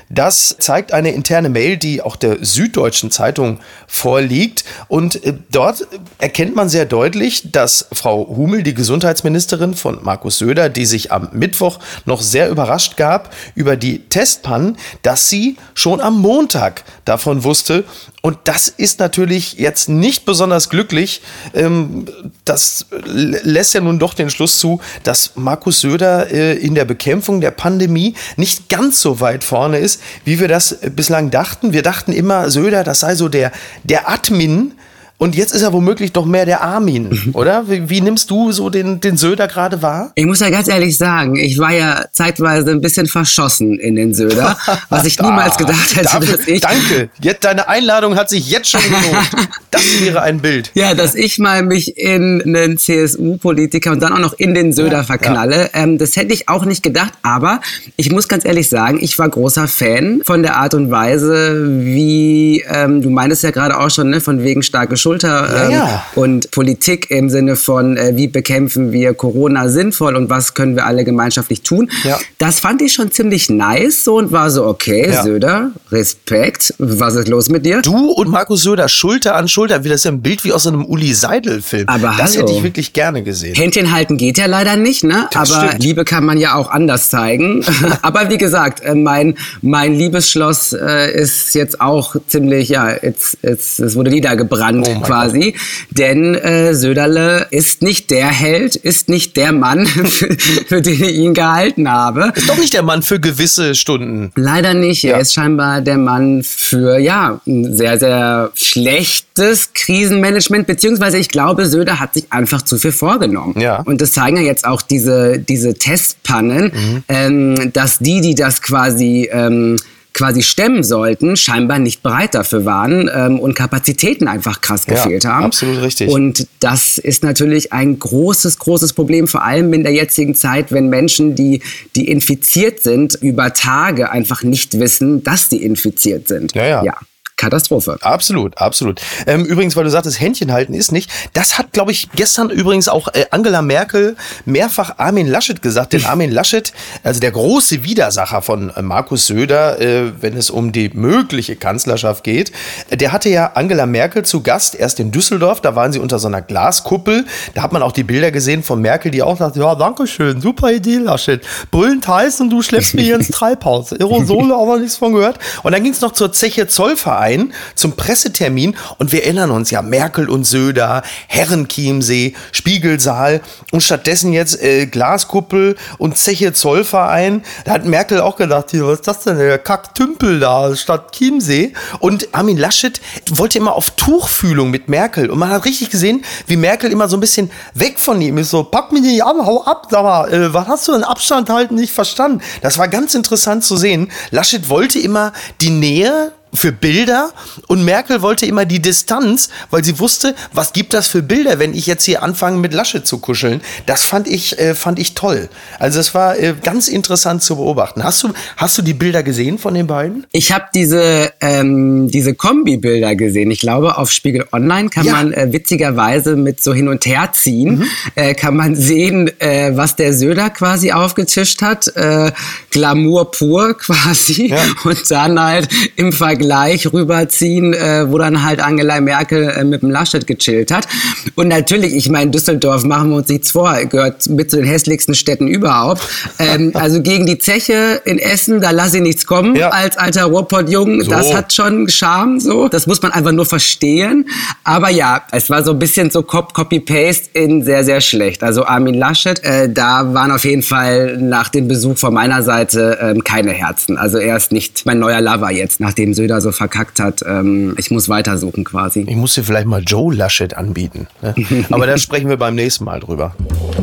Das 0.10 0.56
zeigt 0.60 0.94
eine 0.94 1.12
interne 1.12 1.50
Mail, 1.50 1.78
die 1.78 2.02
auch 2.02 2.16
der 2.16 2.46
Süddeutschen 2.46 3.10
Zeitung 3.10 3.60
vorliegt. 3.88 4.64
Und 4.88 5.24
äh, 5.24 5.34
dort 5.52 5.88
erkennt 6.20 6.56
man 6.56 6.70
sehr 6.70 6.86
deutlich, 6.86 7.52
dass 7.52 7.88
Frau 7.92 8.28
Humel, 8.28 8.64
die 8.64 8.74
Gesundheitsministerin 8.74 9.74
von 9.74 10.04
Markus 10.04 10.38
Söder, 10.38 10.70
die 10.70 10.86
sich 10.86 11.12
am 11.12 11.30
Mittwoch 11.34 11.80
noch 12.06 12.22
sehr 12.22 12.50
überrascht 12.50 12.98
gab 12.98 13.34
über 13.56 13.78
die 13.78 14.00
Testpannen, 14.00 14.78
dass 15.02 15.30
sie 15.30 15.58
schon 15.74 16.02
am 16.02 16.22
Montag 16.22 16.84
davon 17.06 17.44
wusste. 17.44 17.84
Und 18.26 18.40
das 18.46 18.70
ist 18.70 19.00
natürlich 19.00 19.60
jetzt 19.60 19.88
nicht 19.88 20.26
besonders 20.26 20.72
glücklich. 20.72 21.22
Ähm, 21.54 22.08
das 22.44 22.88
lässt 23.04 23.76
ja 23.76 23.82
nun 23.82 24.00
doch 24.00 24.16
den 24.16 24.32
Schluss 24.32 24.58
zu, 24.58 24.82
dass 25.04 25.34
Markus 25.36 25.82
Söder 25.82 26.32
äh, 26.32 26.56
in 26.56 26.74
der 26.74 26.86
Bekämpfung 26.86 27.40
der 27.40 27.52
Pandemie 27.52 28.16
nicht 28.36 28.68
ganz 28.68 29.00
so 29.00 29.20
weit 29.20 29.44
vorne 29.44 29.78
ist, 29.78 30.02
wie 30.24 30.40
wir 30.40 30.48
das 30.48 30.80
bislang 30.96 31.30
dachten. 31.30 31.72
Wir 31.72 31.84
dachten 31.84 32.14
immer, 32.14 32.50
Söder, 32.50 32.84
das 32.84 33.02
sei 33.02 33.14
so 33.14 33.30
der, 33.30 33.52
der 33.84 34.10
Admin 34.10 34.72
und 35.18 35.36
jetzt 35.36 35.54
ist 35.54 35.62
er 35.62 35.72
womöglich 35.72 36.12
doch 36.12 36.26
mehr 36.26 36.46
der 36.46 36.62
Armin, 36.62 37.10
mhm. 37.10 37.36
oder? 37.36 37.70
Wie, 37.70 37.90
wie, 37.90 38.02
nimmst 38.02 38.30
du 38.30 38.52
so 38.52 38.70
den, 38.70 39.00
den 39.00 39.16
Söder 39.16 39.48
gerade 39.48 39.82
wahr? 39.82 40.12
Ich 40.16 40.26
muss 40.26 40.42
ja 40.42 40.50
ganz 40.50 40.68
ehrlich 40.68 40.98
sagen, 40.98 41.38
ich 41.38 41.58
war 41.58 41.72
ja 41.72 42.06
zeitweise 42.12 42.72
ein 42.72 42.82
bisschen 42.82 43.08
verschossen 43.08 43.80
in 43.80 43.96
den 43.96 44.14
Söder, 44.14 44.58
was 44.90 45.06
ich 45.06 45.18
niemals 45.20 45.58
gedacht 45.58 45.96
hätte, 45.96 46.10
Dafür, 46.12 46.38
dass 46.38 46.48
ich... 46.48 46.60
Danke, 46.60 47.10
jetzt, 47.22 47.46
deine 47.46 47.70
Einladung 47.70 48.18
hat 48.18 48.30
sich 48.30 48.50
jetzt 48.50 48.70
schon 48.70 48.82
gelohnt. 48.82 49.30
das 49.72 50.02
wäre 50.02 50.22
ein 50.22 50.40
Bild. 50.42 50.72
Ja, 50.74 50.94
dass 50.94 51.16
ich 51.16 51.40
mal 51.40 51.64
mich 51.64 51.98
in 51.98 52.42
einen 52.46 52.78
CSU-Politiker 52.78 53.94
und 53.94 54.02
dann 54.02 54.12
auch 54.12 54.20
noch 54.20 54.34
in 54.34 54.54
den 54.54 54.74
Söder 54.74 54.98
ja, 54.98 55.04
verknalle, 55.04 55.70
ja. 55.74 55.82
Ähm, 55.84 55.98
das 55.98 56.18
hätte 56.18 56.34
ich 56.34 56.50
auch 56.50 56.66
nicht 56.66 56.84
gedacht, 56.84 57.14
aber 57.22 57.62
ich 57.96 58.12
muss 58.12 58.28
ganz 58.28 58.44
ehrlich 58.44 58.68
sagen, 58.68 59.00
ich 59.02 59.18
war 59.18 59.30
großer 59.30 59.70
Fan 59.70 60.22
von 60.26 60.44
der 60.44 60.58
Art 60.58 60.74
und 60.74 60.92
Weise, 60.92 61.86
wie, 61.86 62.66
ähm, 62.68 63.02
du 63.02 63.10
meintest 63.10 63.44
ja 63.44 63.52
gerade 63.52 63.80
auch 63.80 63.90
schon, 63.90 64.10
ne, 64.10 64.20
von 64.20 64.44
wegen 64.44 64.62
starke 64.62 64.98
Schulter 65.06 65.66
ähm, 65.66 65.72
ja, 65.72 65.78
ja. 65.78 66.06
und 66.16 66.50
Politik 66.50 67.12
im 67.12 67.30
Sinne 67.30 67.56
von, 67.58 67.96
äh, 67.96 68.14
wie 68.16 68.28
bekämpfen 68.28 68.92
wir 68.92 69.14
Corona 69.14 69.70
sinnvoll 69.70 70.16
und 70.16 70.32
was 70.32 70.56
können 70.56 70.76
wir 70.76 70.88
alle 70.88 71.04
gemeinschaftlich 71.04 71.62
tun. 71.62 71.92
Ja. 72.04 72.18
Das 72.40 72.60
fand 72.60 72.82
ich 72.82 72.94
schon 72.94 73.12
ziemlich 73.12 73.48
nice 73.48 74.04
so 74.04 74.18
und 74.18 74.32
war 74.32 74.50
so, 74.50 74.66
okay, 74.66 75.14
Söder, 75.22 75.70
Respekt, 75.92 76.74
was 76.80 77.14
ist 77.14 77.28
los 77.28 77.50
mit 77.50 77.68
dir? 77.68 77.84
Du 77.84 78.14
und 78.14 78.32
Markus 78.32 78.64
Söder 78.64 78.90
Schulter 78.90 79.36
an 79.36 79.48
Schulter, 79.48 79.84
wie 79.84 79.90
das 79.90 79.98
ist 79.98 80.06
ja 80.06 80.12
ein 80.12 80.24
Bild 80.24 80.44
wie 80.44 80.54
aus 80.54 80.66
einem 80.66 80.84
Uli 80.84 81.14
Seidel-Film. 81.14 81.88
Aber 81.88 82.16
das 82.18 82.36
hallo. 82.36 82.48
hätte 82.48 82.58
ich 82.58 82.64
wirklich 82.64 82.94
gerne 82.94 83.22
gesehen. 83.22 83.54
Händchen 83.54 83.92
halten 83.94 84.18
geht 84.18 84.40
ja 84.40 84.48
leider 84.48 84.76
nicht, 84.76 85.04
ne? 85.04 85.28
Das 85.30 85.52
Aber 85.52 85.68
stimmt. 85.68 85.84
Liebe 85.84 86.04
kann 86.04 86.26
man 86.26 86.40
ja 86.40 86.56
auch 86.56 86.72
anders 86.72 87.12
zeigen. 87.12 87.64
Aber 88.02 88.32
wie 88.32 88.40
gesagt, 88.40 88.84
äh, 88.84 88.96
mein, 88.96 89.36
mein 89.62 89.94
Liebesschloss 89.94 90.74
äh, 90.74 91.14
ist 91.14 91.54
jetzt 91.54 91.80
auch 91.80 92.16
ziemlich, 92.28 92.70
ja, 92.70 92.90
jetzt, 92.90 93.38
jetzt, 93.44 93.80
es 93.80 93.96
wurde 93.96 94.10
niedergebrannt. 94.10 94.88
Oh 94.90 94.95
oh 94.98 95.02
quasi. 95.02 95.52
Gott. 95.52 95.62
Denn 95.92 96.36
äh, 96.36 96.74
Söderle 96.74 97.48
ist 97.52 97.82
nicht 97.82 98.12
der 98.12 98.28
Held, 98.28 98.76
ist 98.76 99.10
nicht 99.10 99.38
der 99.38 99.52
Mann, 99.52 99.86
für, 99.88 100.36
für, 100.68 100.82
den 100.82 100.94
ich 100.94 101.16
ihn 101.16 101.34
gehalten 101.34 101.90
habe. 101.90 102.32
Ist 102.36 102.50
doch 102.50 102.58
nicht 102.58 102.74
der 102.74 102.84
Mann 102.84 103.02
für 103.02 103.20
gewisse 103.20 103.76
Stunden. 103.76 104.32
Leider 104.36 104.74
nicht. 104.74 105.04
Ja. 105.04 105.16
Er 105.16 105.22
ist 105.22 105.34
scheinbar 105.34 105.82
der 105.82 105.98
Mann 105.98 106.44
für, 106.44 106.98
ja, 106.98 107.40
ein 107.48 107.76
sehr, 107.76 108.00
sehr 108.00 108.52
schlechtes 108.56 109.74
Krisenmanagement, 109.74 110.68
beziehungsweise 110.68 111.18
ich 111.18 111.30
glaube, 111.30 111.68
Söder 111.68 112.00
hat 112.00 112.14
sich 112.14 112.26
einfach 112.32 112.62
zu 112.62 112.78
viel 112.78 112.92
vorgenommen. 112.92 113.60
Ja. 113.60 113.82
Und 113.82 114.02
das 114.02 114.14
zeigen 114.14 114.38
ja 114.38 114.44
jetzt 114.44 114.66
auch 114.66 114.82
diese, 114.82 115.40
diese 115.40 115.74
Testpannen, 115.74 116.72
mhm. 116.74 117.04
ähm, 117.08 117.74
dass 117.74 118.00
die, 118.00 118.22
die 118.22 118.36
das 118.36 118.62
quasi 118.62 119.30
ähm, 119.32 119.78
quasi 120.16 120.42
stemmen 120.44 120.82
sollten, 120.82 121.36
scheinbar 121.36 121.78
nicht 121.78 122.02
bereit 122.02 122.34
dafür 122.36 122.64
waren 122.64 123.12
ähm, 123.14 123.38
und 123.38 123.54
Kapazitäten 123.54 124.30
einfach 124.30 124.62
krass 124.62 124.86
gefehlt 124.86 125.26
ja, 125.26 125.34
haben. 125.34 125.46
Absolut 125.46 125.82
richtig. 125.82 126.10
Und 126.10 126.48
das 126.62 126.98
ist 126.98 127.22
natürlich 127.22 127.74
ein 127.74 128.00
großes, 128.00 128.58
großes 128.58 128.94
Problem, 128.94 129.28
vor 129.28 129.44
allem 129.44 129.74
in 129.74 129.84
der 129.84 129.92
jetzigen 129.92 130.34
Zeit, 130.34 130.72
wenn 130.72 130.88
Menschen, 130.88 131.36
die, 131.36 131.62
die 131.98 132.08
infiziert 132.08 132.82
sind, 132.82 133.16
über 133.16 133.54
Tage 133.54 134.10
einfach 134.10 134.42
nicht 134.42 134.80
wissen, 134.80 135.22
dass 135.24 135.50
die 135.50 135.62
infiziert 135.62 136.30
sind. 136.30 136.56
Ja, 136.56 136.66
ja. 136.66 136.84
ja. 136.86 136.98
Katastrophe. 137.38 137.98
Absolut, 138.02 138.58
absolut. 138.58 139.02
Ähm, 139.28 139.44
übrigens, 139.44 139.76
weil 139.76 139.84
du 139.84 139.90
sagtest, 139.90 140.22
Händchen 140.22 140.54
halten 140.54 140.74
ist 140.74 140.94
nicht. 140.94 141.12
Das 141.34 141.58
hat, 141.58 141.74
glaube 141.74 141.92
ich, 141.92 142.10
gestern 142.16 142.50
übrigens 142.50 142.88
auch 142.88 143.10
äh, 143.10 143.26
Angela 143.30 143.62
Merkel 143.62 144.16
mehrfach 144.46 145.00
Armin 145.00 145.28
Laschet 145.28 145.62
gesagt. 145.62 145.92
Denn 145.92 146.06
Armin 146.06 146.32
Laschet, 146.32 146.72
also 147.04 147.20
der 147.20 147.32
große 147.32 147.84
Widersacher 147.84 148.42
von 148.42 148.70
äh, 148.70 148.82
Markus 148.82 149.28
Söder, 149.28 149.82
äh, 149.82 150.14
wenn 150.22 150.38
es 150.38 150.50
um 150.50 150.72
die 150.72 150.90
mögliche 150.94 151.58
Kanzlerschaft 151.58 152.24
geht, 152.24 152.54
äh, 152.90 152.96
der 152.96 153.12
hatte 153.12 153.28
ja 153.28 153.52
Angela 153.56 153.86
Merkel 153.86 154.24
zu 154.24 154.42
Gast, 154.42 154.74
erst 154.74 155.02
in 155.02 155.12
Düsseldorf. 155.12 155.60
Da 155.60 155.76
waren 155.76 155.92
sie 155.92 156.00
unter 156.00 156.20
so 156.20 156.30
einer 156.30 156.42
Glaskuppel. 156.42 157.26
Da 157.54 157.64
hat 157.64 157.74
man 157.74 157.82
auch 157.82 157.92
die 157.92 158.04
Bilder 158.04 158.32
gesehen 158.32 158.64
von 158.64 158.82
Merkel, 158.82 159.12
die 159.12 159.22
auch 159.22 159.38
sagt, 159.38 159.58
ja, 159.58 159.76
danke 159.76 160.08
schön, 160.08 160.40
super 160.40 160.72
Idee, 160.72 161.00
Laschet. 161.00 161.46
Brüllend 161.70 162.08
heiß 162.08 162.40
und 162.40 162.50
du 162.50 162.62
schleppst 162.62 162.94
mich 162.96 163.08
hier 163.08 163.16
ins 163.16 163.28
Treibhaus. 163.32 163.92
Aerosole, 163.92 164.56
aber 164.56 164.80
nichts 164.80 164.96
von 164.96 165.12
gehört. 165.12 165.38
Und 165.64 165.74
dann 165.74 165.84
ging 165.84 165.92
es 165.92 166.00
noch 166.00 166.14
zur 166.14 166.32
Zeche 166.32 166.68
Zollverein 166.68 167.25
ein 167.26 167.54
zum 167.74 167.94
Pressetermin 167.94 168.76
und 169.00 169.12
wir 169.12 169.24
erinnern 169.24 169.52
uns 169.52 169.72
ja 169.72 169.82
Merkel 169.82 170.30
und 170.30 170.46
Söder, 170.46 171.02
Herrenchiemsee, 171.28 172.36
Spiegelsaal 172.52 173.42
und 173.72 173.82
stattdessen 173.82 174.32
jetzt 174.32 174.62
äh, 174.62 174.86
Glaskuppel 174.86 175.76
und 175.98 176.18
Zeche 176.18 176.54
Zollverein. 176.54 177.44
Da 177.66 177.74
hat 177.74 177.86
Merkel 177.86 178.22
auch 178.22 178.36
gedacht, 178.36 178.68
was 178.74 179.00
ist 179.00 179.08
das 179.08 179.20
denn, 179.22 179.38
der 179.38 179.58
Kacktümpel 179.58 180.40
da 180.40 180.76
statt 180.76 181.12
Chiemsee. 181.14 181.74
Und 182.00 182.34
Armin 182.34 182.58
Laschet 182.58 183.02
wollte 183.32 183.58
immer 183.58 183.74
auf 183.74 183.90
Tuchfühlung 183.92 184.70
mit 184.70 184.88
Merkel 184.88 185.30
und 185.30 185.40
man 185.40 185.50
hat 185.50 185.66
richtig 185.66 185.90
gesehen, 185.90 186.24
wie 186.48 186.58
Merkel 186.58 186.92
immer 186.92 187.08
so 187.08 187.18
ein 187.18 187.22
bisschen 187.22 187.52
weg 187.74 188.00
von 188.00 188.22
ihm 188.22 188.38
ist, 188.38 188.52
so 188.52 188.64
pack 188.64 188.92
mich 188.92 189.02
nicht 189.02 189.24
an, 189.24 189.46
hau 189.46 189.64
ab, 189.64 189.88
sag 189.90 190.04
mal, 190.04 190.32
äh, 190.32 190.54
was 190.54 190.68
hast 190.68 190.88
du 190.88 190.92
denn 190.94 191.04
Abstand 191.04 191.50
halten 191.50 191.76
nicht 191.76 191.94
verstanden? 191.94 192.42
Das 192.62 192.78
war 192.78 192.88
ganz 192.88 193.16
interessant 193.16 193.64
zu 193.64 193.78
sehen. 193.78 194.12
Laschet 194.32 194.70
wollte 194.70 195.00
immer 195.00 195.34
die 195.62 195.70
Nähe 195.72 196.32
für 196.56 196.72
Bilder 196.72 197.32
und 197.68 197.84
Merkel 197.84 198.22
wollte 198.22 198.46
immer 198.46 198.66
die 198.66 198.82
Distanz, 198.82 199.50
weil 199.70 199.84
sie 199.84 200.00
wusste, 200.00 200.36
was 200.54 200.74
gibt 200.74 200.94
das 200.94 201.08
für 201.08 201.22
Bilder, 201.22 201.60
wenn 201.60 201.74
ich 201.74 201.86
jetzt 201.86 202.04
hier 202.06 202.24
anfange 202.24 202.58
mit 202.58 202.74
Lasche 202.74 203.04
zu 203.04 203.20
kuscheln. 203.20 203.62
Das 203.86 204.04
fand 204.04 204.28
ich, 204.28 204.58
äh, 204.60 204.76
fand 204.76 205.00
ich 205.00 205.14
toll. 205.14 205.50
Also 205.80 206.00
es 206.00 206.14
war 206.14 206.38
äh, 206.38 206.56
ganz 206.62 206.88
interessant 206.88 207.44
zu 207.44 207.58
beobachten. 207.58 208.04
Hast 208.04 208.24
du, 208.24 208.34
hast 208.58 208.78
du 208.78 208.82
die 208.82 208.94
Bilder 208.94 209.24
gesehen 209.24 209.58
von 209.58 209.74
den 209.74 209.88
beiden? 209.88 210.26
Ich 210.32 210.52
habe 210.52 210.66
diese, 210.74 211.32
ähm, 211.42 212.10
diese 212.10 212.34
Kombi-Bilder 212.34 213.16
gesehen. 213.16 213.52
Ich 213.52 213.60
glaube, 213.60 213.98
auf 213.98 214.12
Spiegel 214.12 214.46
Online 214.52 214.90
kann 214.90 215.06
ja. 215.06 215.14
man 215.14 215.34
äh, 215.34 215.52
witzigerweise 215.52 216.36
mit 216.36 216.62
so 216.62 216.74
hin 216.74 216.88
und 216.88 217.06
her 217.06 217.30
ziehen, 217.34 217.80
mhm. 217.80 217.88
äh, 218.16 218.34
kann 218.34 218.56
man 218.56 218.76
sehen, 218.76 219.30
äh, 219.40 219.72
was 219.76 219.96
der 219.96 220.14
Söder 220.14 220.50
quasi 220.50 220.92
aufgetischt 220.92 221.62
hat. 221.62 221.88
Äh, 221.96 222.32
Glamour 222.72 223.32
pur 223.32 223.78
quasi. 223.78 224.48
Ja. 224.48 224.58
Und 224.84 225.10
dann 225.10 225.42
halt 225.42 225.70
im 225.96 226.12
Vergleich 226.12 226.45
Vergleich 226.46 226.94
rüberziehen, 226.94 227.74
äh, 227.74 228.06
wo 228.12 228.20
dann 228.20 228.44
halt 228.44 228.60
Angela 228.60 229.02
Merkel 229.02 229.50
äh, 229.50 229.64
mit 229.64 229.82
dem 229.82 229.90
Laschet 229.90 230.28
gechillt 230.28 230.72
hat. 230.72 230.88
Und 231.34 231.48
natürlich, 231.48 231.96
ich 231.96 232.10
meine, 232.10 232.30
Düsseldorf, 232.30 232.84
machen 232.84 233.10
wir 233.10 233.18
uns 233.18 233.30
nichts 233.30 233.52
vor, 233.52 233.74
gehört 233.86 234.30
mit 234.30 234.52
zu 234.52 234.58
den 234.58 234.66
hässlichsten 234.66 235.16
Städten 235.16 235.48
überhaupt. 235.48 236.04
Ähm, 236.38 236.72
also 236.76 237.02
gegen 237.02 237.26
die 237.26 237.40
Zeche 237.40 238.02
in 238.06 238.20
Essen, 238.20 238.62
da 238.62 238.72
lasse 238.72 238.98
ich 238.98 239.04
nichts 239.04 239.26
kommen 239.26 239.56
ja. 239.56 239.70
als 239.70 239.98
alter 239.98 240.26
Ruhrpott-Jungen. 240.26 241.02
So. 241.02 241.10
Das 241.10 241.34
hat 241.34 241.52
schon 241.52 241.90
Charme, 241.90 242.40
so. 242.40 242.68
Das 242.68 242.86
muss 242.86 243.02
man 243.02 243.12
einfach 243.12 243.32
nur 243.32 243.46
verstehen. 243.46 244.30
Aber 244.64 244.92
ja, 244.92 245.24
es 245.32 245.50
war 245.50 245.64
so 245.64 245.72
ein 245.72 245.80
bisschen 245.80 246.12
so 246.12 246.22
Copy-Paste 246.22 247.30
in 247.34 247.64
sehr, 247.64 247.84
sehr 247.84 248.02
schlecht. 248.02 248.44
Also 248.44 248.66
Armin 248.66 248.94
Laschet, 248.94 249.44
äh, 249.44 249.68
da 249.68 250.14
waren 250.14 250.32
auf 250.32 250.46
jeden 250.46 250.64
Fall 250.64 251.18
nach 251.18 251.50
dem 251.50 251.68
Besuch 251.68 251.98
von 251.98 252.14
meiner 252.14 252.44
Seite 252.44 253.00
ähm, 253.02 253.24
keine 253.24 253.52
Herzen. 253.52 253.98
Also 253.98 254.20
er 254.20 254.38
ist 254.38 254.52
nicht 254.52 254.86
mein 254.86 255.00
neuer 255.00 255.22
Lover 255.22 255.52
jetzt, 255.52 255.80
nachdem 255.80 256.14
Söder 256.14 256.35
da 256.36 256.42
so 256.42 256.52
verkackt 256.52 257.00
hat. 257.00 257.22
Ähm, 257.26 257.76
ich 257.78 257.92
muss 257.92 258.10
weitersuchen 258.10 258.64
quasi. 258.64 259.06
Ich 259.08 259.16
muss 259.16 259.34
dir 259.34 259.44
vielleicht 259.44 259.68
mal 259.68 259.82
Joe 259.84 260.14
Laschet 260.14 260.56
anbieten. 260.56 261.08
Ne? 261.22 261.36
Aber 261.72 261.88
da 261.88 261.98
sprechen 261.98 262.30
wir 262.30 262.38
beim 262.38 262.56
nächsten 262.56 262.86
Mal 262.86 263.00
drüber. 263.00 263.36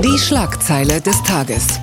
Die 0.03 0.19
Schlagzeile 0.19 1.01
des 1.01 1.23
Tages. 1.23 1.81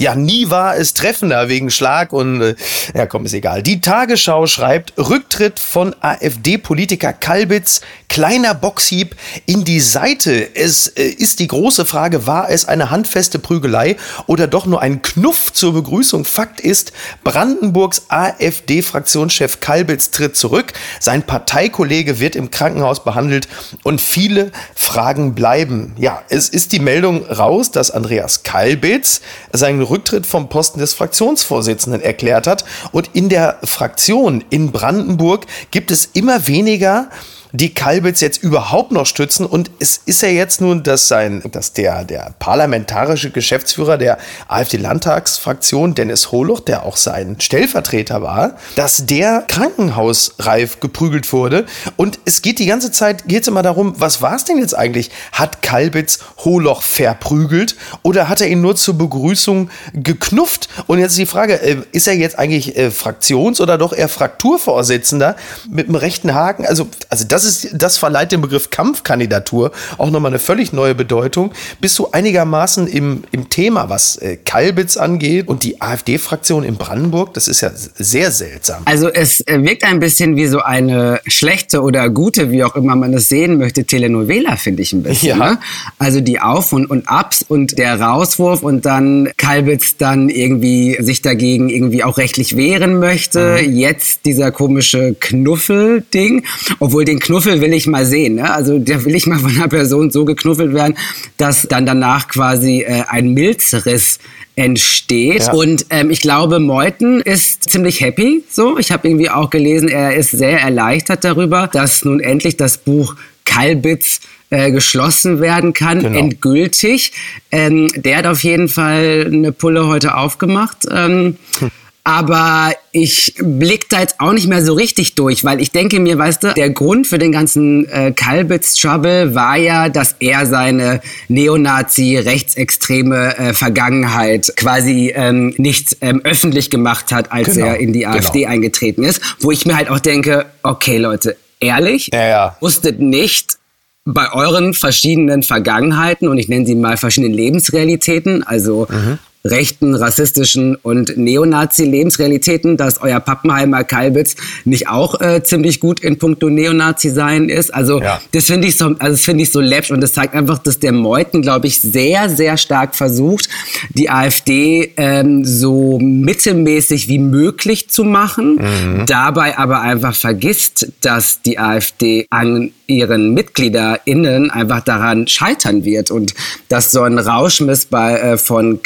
Ja, 0.00 0.14
nie 0.14 0.48
war 0.48 0.78
es 0.78 0.94
treffender 0.94 1.50
wegen 1.50 1.70
Schlag 1.70 2.14
und 2.14 2.40
äh, 2.40 2.54
ja, 2.94 3.04
komm, 3.04 3.26
ist 3.26 3.34
egal. 3.34 3.62
Die 3.62 3.82
Tagesschau 3.82 4.46
schreibt 4.46 4.94
Rücktritt 4.96 5.60
von 5.60 5.94
AfD-Politiker 6.00 7.12
Kalbitz, 7.12 7.82
kleiner 8.08 8.54
Boxhieb 8.54 9.14
in 9.44 9.62
die 9.62 9.78
Seite. 9.80 10.56
Es 10.56 10.86
äh, 10.86 11.02
ist 11.02 11.38
die 11.38 11.48
große 11.48 11.84
Frage, 11.84 12.26
war 12.26 12.48
es 12.48 12.64
eine 12.64 12.90
handfeste 12.90 13.38
Prügelei 13.38 13.96
oder 14.26 14.46
doch 14.46 14.64
nur 14.64 14.80
ein 14.80 15.02
Knuff 15.02 15.52
zur 15.52 15.74
Begrüßung? 15.74 16.24
Fakt 16.24 16.60
ist, 16.60 16.94
Brandenburgs 17.22 18.06
AfD-Fraktionschef 18.08 19.60
Kalbitz 19.60 20.12
tritt 20.12 20.34
zurück. 20.34 20.72
Sein 20.98 21.24
Parteikollege 21.24 22.20
wird 22.20 22.36
im 22.36 22.50
Krankenhaus 22.50 23.04
behandelt 23.04 23.48
und 23.84 24.00
viele 24.00 24.50
Fragen 24.74 25.34
bleiben. 25.34 25.92
Ja, 25.98 26.22
es 26.30 26.48
ist 26.48 26.72
die 26.72 26.80
Meldung 26.80 27.26
raus, 27.26 27.70
dass 27.70 27.90
Andreas 27.90 28.44
Kalbitz 28.44 29.20
seinen 29.52 29.89
Rücktritt 29.90 30.26
vom 30.26 30.48
Posten 30.48 30.78
des 30.78 30.94
Fraktionsvorsitzenden 30.94 32.00
erklärt 32.00 32.46
hat. 32.46 32.64
Und 32.92 33.10
in 33.12 33.28
der 33.28 33.58
Fraktion 33.64 34.44
in 34.50 34.72
Brandenburg 34.72 35.46
gibt 35.70 35.90
es 35.90 36.06
immer 36.12 36.46
weniger 36.46 37.10
die 37.52 37.74
Kalbitz 37.74 38.20
jetzt 38.20 38.42
überhaupt 38.42 38.92
noch 38.92 39.06
stützen. 39.06 39.46
Und 39.46 39.70
es 39.78 40.00
ist 40.04 40.22
ja 40.22 40.28
jetzt 40.28 40.60
nun, 40.60 40.82
dass 40.82 41.08
sein, 41.08 41.42
dass 41.52 41.72
der, 41.72 42.04
der 42.04 42.34
parlamentarische 42.38 43.30
Geschäftsführer 43.30 43.98
der 43.98 44.18
AfD-Landtagsfraktion, 44.48 45.94
Dennis 45.94 46.32
Holoch, 46.32 46.60
der 46.60 46.84
auch 46.84 46.96
sein 46.96 47.36
Stellvertreter 47.40 48.22
war, 48.22 48.56
dass 48.76 49.06
der 49.06 49.44
krankenhausreif 49.48 50.80
geprügelt 50.80 51.32
wurde. 51.32 51.66
Und 51.96 52.18
es 52.24 52.42
geht 52.42 52.58
die 52.58 52.66
ganze 52.66 52.92
Zeit, 52.92 53.26
geht 53.26 53.42
es 53.42 53.48
immer 53.48 53.62
darum, 53.62 53.94
was 53.98 54.22
war 54.22 54.36
es 54.36 54.44
denn 54.44 54.58
jetzt 54.58 54.76
eigentlich? 54.76 55.10
Hat 55.32 55.62
Kalbitz 55.62 56.20
Holoch 56.44 56.82
verprügelt 56.82 57.76
oder 58.02 58.28
hat 58.28 58.40
er 58.40 58.48
ihn 58.48 58.60
nur 58.60 58.76
zur 58.76 58.96
Begrüßung 58.96 59.70
geknufft? 59.92 60.68
Und 60.86 60.98
jetzt 60.98 61.12
ist 61.12 61.18
die 61.18 61.26
Frage, 61.26 61.60
äh, 61.60 61.76
ist 61.92 62.06
er 62.06 62.14
jetzt 62.14 62.38
eigentlich 62.38 62.76
äh, 62.76 62.90
Fraktions- 62.90 63.60
oder 63.60 63.78
doch 63.78 63.92
eher 63.92 64.08
Frakturvorsitzender 64.08 65.36
mit 65.70 65.86
einem 65.86 65.96
rechten 65.96 66.34
Haken? 66.34 66.66
Also, 66.66 66.88
also 67.08 67.24
das 67.24 67.39
das, 67.40 67.64
ist, 67.64 67.70
das 67.72 67.98
verleiht 67.98 68.32
dem 68.32 68.40
Begriff 68.40 68.70
Kampfkandidatur 68.70 69.72
auch 69.98 70.10
nochmal 70.10 70.30
eine 70.30 70.38
völlig 70.38 70.72
neue 70.72 70.94
Bedeutung. 70.94 71.52
Bist 71.80 71.98
du 71.98 72.10
einigermaßen 72.10 72.86
im, 72.86 73.24
im 73.32 73.48
Thema, 73.48 73.88
was 73.88 74.16
äh, 74.16 74.36
Kalbitz 74.36 74.96
angeht 74.96 75.48
und 75.48 75.62
die 75.62 75.80
AfD-Fraktion 75.80 76.64
in 76.64 76.76
Brandenburg? 76.76 77.34
Das 77.34 77.48
ist 77.48 77.60
ja 77.60 77.70
sehr 77.74 78.30
seltsam. 78.30 78.82
Also 78.84 79.08
es 79.08 79.40
äh, 79.46 79.62
wirkt 79.62 79.84
ein 79.84 80.00
bisschen 80.00 80.36
wie 80.36 80.46
so 80.46 80.60
eine 80.60 81.20
schlechte 81.26 81.82
oder 81.82 82.10
gute, 82.10 82.50
wie 82.50 82.64
auch 82.64 82.76
immer 82.76 82.96
man 82.96 83.14
es 83.14 83.28
sehen 83.28 83.58
möchte, 83.58 83.84
Telenovela, 83.84 84.56
finde 84.56 84.82
ich 84.82 84.92
ein 84.92 85.02
bisschen. 85.02 85.38
Ja. 85.38 85.52
Ne? 85.52 85.58
Also 85.98 86.20
die 86.20 86.40
Auf- 86.40 86.72
und, 86.72 86.86
und 86.86 87.08
Abs 87.08 87.44
und 87.46 87.78
der 87.78 88.00
Rauswurf 88.00 88.62
und 88.62 88.84
dann 88.84 89.30
Kalbitz 89.36 89.96
dann 89.96 90.28
irgendwie 90.28 90.96
sich 91.00 91.22
dagegen 91.22 91.68
irgendwie 91.68 92.04
auch 92.04 92.18
rechtlich 92.18 92.56
wehren 92.56 92.98
möchte. 92.98 93.58
Mhm. 93.62 93.76
Jetzt 93.76 94.26
dieser 94.26 94.50
komische 94.50 95.14
Knuffel-Ding, 95.18 96.44
obwohl 96.78 97.04
den 97.04 97.18
Knuffel 97.18 97.29
Knuffel 97.30 97.60
will 97.60 97.72
ich 97.72 97.86
mal 97.86 98.04
sehen. 98.04 98.34
Ne? 98.34 98.52
Also 98.52 98.80
da 98.80 99.04
will 99.04 99.14
ich 99.14 99.28
mal 99.28 99.38
von 99.38 99.54
einer 99.54 99.68
Person 99.68 100.10
so 100.10 100.24
geknuffelt 100.24 100.74
werden, 100.74 100.96
dass 101.36 101.62
dann 101.62 101.86
danach 101.86 102.26
quasi 102.26 102.80
äh, 102.80 103.04
ein 103.06 103.34
Milzriss 103.34 104.18
entsteht. 104.56 105.44
Ja. 105.46 105.52
Und 105.52 105.86
ähm, 105.90 106.10
ich 106.10 106.22
glaube, 106.22 106.58
Meuthen 106.58 107.20
ist 107.20 107.70
ziemlich 107.70 108.00
happy. 108.00 108.42
So, 108.50 108.78
ich 108.78 108.90
habe 108.90 109.06
irgendwie 109.06 109.30
auch 109.30 109.48
gelesen, 109.48 109.88
er 109.88 110.16
ist 110.16 110.32
sehr 110.32 110.60
erleichtert 110.60 111.22
darüber, 111.22 111.68
dass 111.72 112.04
nun 112.04 112.18
endlich 112.18 112.56
das 112.56 112.78
Buch 112.78 113.14
Kalbitz 113.44 114.20
äh, 114.50 114.72
geschlossen 114.72 115.40
werden 115.40 115.72
kann, 115.72 116.00
genau. 116.00 116.18
endgültig. 116.18 117.12
Ähm, 117.52 117.86
der 117.94 118.18
hat 118.18 118.26
auf 118.26 118.42
jeden 118.42 118.68
Fall 118.68 119.30
eine 119.32 119.52
Pulle 119.52 119.86
heute 119.86 120.16
aufgemacht. 120.16 120.78
Ähm, 120.90 121.36
hm. 121.60 121.70
Aber 122.02 122.72
ich 122.92 123.34
blick 123.38 123.90
da 123.90 124.00
jetzt 124.00 124.20
auch 124.20 124.32
nicht 124.32 124.48
mehr 124.48 124.64
so 124.64 124.72
richtig 124.72 125.16
durch, 125.16 125.44
weil 125.44 125.60
ich 125.60 125.70
denke 125.70 126.00
mir, 126.00 126.16
weißt 126.16 126.42
du, 126.42 126.54
der 126.54 126.70
Grund 126.70 127.06
für 127.06 127.18
den 127.18 127.30
ganzen 127.30 127.86
äh, 127.88 128.12
Kalbitz-Trouble 128.12 129.34
war 129.34 129.56
ja, 129.56 129.90
dass 129.90 130.16
er 130.18 130.46
seine 130.46 131.02
Neonazi-rechtsextreme 131.28 133.36
äh, 133.36 133.54
Vergangenheit 133.54 134.52
quasi 134.56 135.12
ähm, 135.14 135.54
nicht 135.58 135.98
ähm, 136.00 136.22
öffentlich 136.24 136.70
gemacht 136.70 137.12
hat, 137.12 137.32
als 137.32 137.54
genau. 137.54 137.66
er 137.66 137.76
in 137.78 137.92
die 137.92 138.06
AfD 138.06 138.40
genau. 138.40 138.52
eingetreten 138.52 139.04
ist. 139.04 139.20
Wo 139.40 139.50
ich 139.50 139.66
mir 139.66 139.76
halt 139.76 139.90
auch 139.90 140.00
denke, 140.00 140.46
okay 140.62 140.96
Leute, 140.96 141.36
ehrlich, 141.60 142.08
ja, 142.12 142.26
ja. 142.26 142.56
wusstet 142.60 143.00
nicht, 143.00 143.58
bei 144.06 144.32
euren 144.32 144.72
verschiedenen 144.72 145.42
Vergangenheiten 145.42 146.28
und 146.28 146.38
ich 146.38 146.48
nenne 146.48 146.64
sie 146.64 146.74
mal 146.74 146.96
verschiedenen 146.96 147.34
Lebensrealitäten, 147.34 148.42
also 148.42 148.88
mhm 148.90 149.18
rechten, 149.44 149.94
rassistischen 149.94 150.76
und 150.76 151.16
Neonazi-Lebensrealitäten, 151.16 152.76
dass 152.76 153.00
euer 153.00 153.20
Pappenheimer 153.20 153.84
Kalbitz 153.84 154.36
nicht 154.64 154.88
auch 154.88 155.20
äh, 155.20 155.42
ziemlich 155.42 155.80
gut 155.80 156.00
in 156.00 156.18
puncto 156.18 156.50
Neonazi 156.50 157.10
sein 157.10 157.48
ist. 157.48 157.72
Also 157.72 158.00
ja. 158.02 158.20
das 158.32 158.46
finde 158.46 158.68
ich 158.68 158.76
so, 158.76 158.86
also 158.86 159.12
das 159.12 159.22
finde 159.22 159.42
ich 159.44 159.50
so 159.50 159.60
läppisch 159.60 159.92
und 159.92 160.00
das 160.00 160.12
zeigt 160.12 160.34
einfach, 160.34 160.58
dass 160.58 160.78
der 160.78 160.92
Meuthen, 160.92 161.40
glaube 161.40 161.66
ich, 161.66 161.80
sehr, 161.80 162.28
sehr 162.28 162.58
stark 162.58 162.94
versucht, 162.94 163.48
die 163.90 164.10
AfD 164.10 164.92
ähm, 164.96 165.44
so 165.44 165.98
mittelmäßig 165.98 167.08
wie 167.08 167.18
möglich 167.18 167.88
zu 167.88 168.04
machen, 168.04 168.56
mhm. 168.56 169.06
dabei 169.06 169.56
aber 169.56 169.80
einfach 169.80 170.14
vergisst, 170.14 170.92
dass 171.00 171.40
die 171.40 171.58
AfD 171.58 172.26
an 172.30 172.72
ihren 172.90 173.32
MitgliederInnen 173.34 174.50
einfach 174.50 174.80
daran 174.80 175.26
scheitern 175.28 175.84
wird 175.84 176.10
und 176.10 176.34
dass 176.68 176.90
so 176.90 177.02
ein 177.02 177.18
Rauschmiss 177.18 177.86
bei, 177.86 178.18
äh, 178.18 178.38
von 178.38 178.82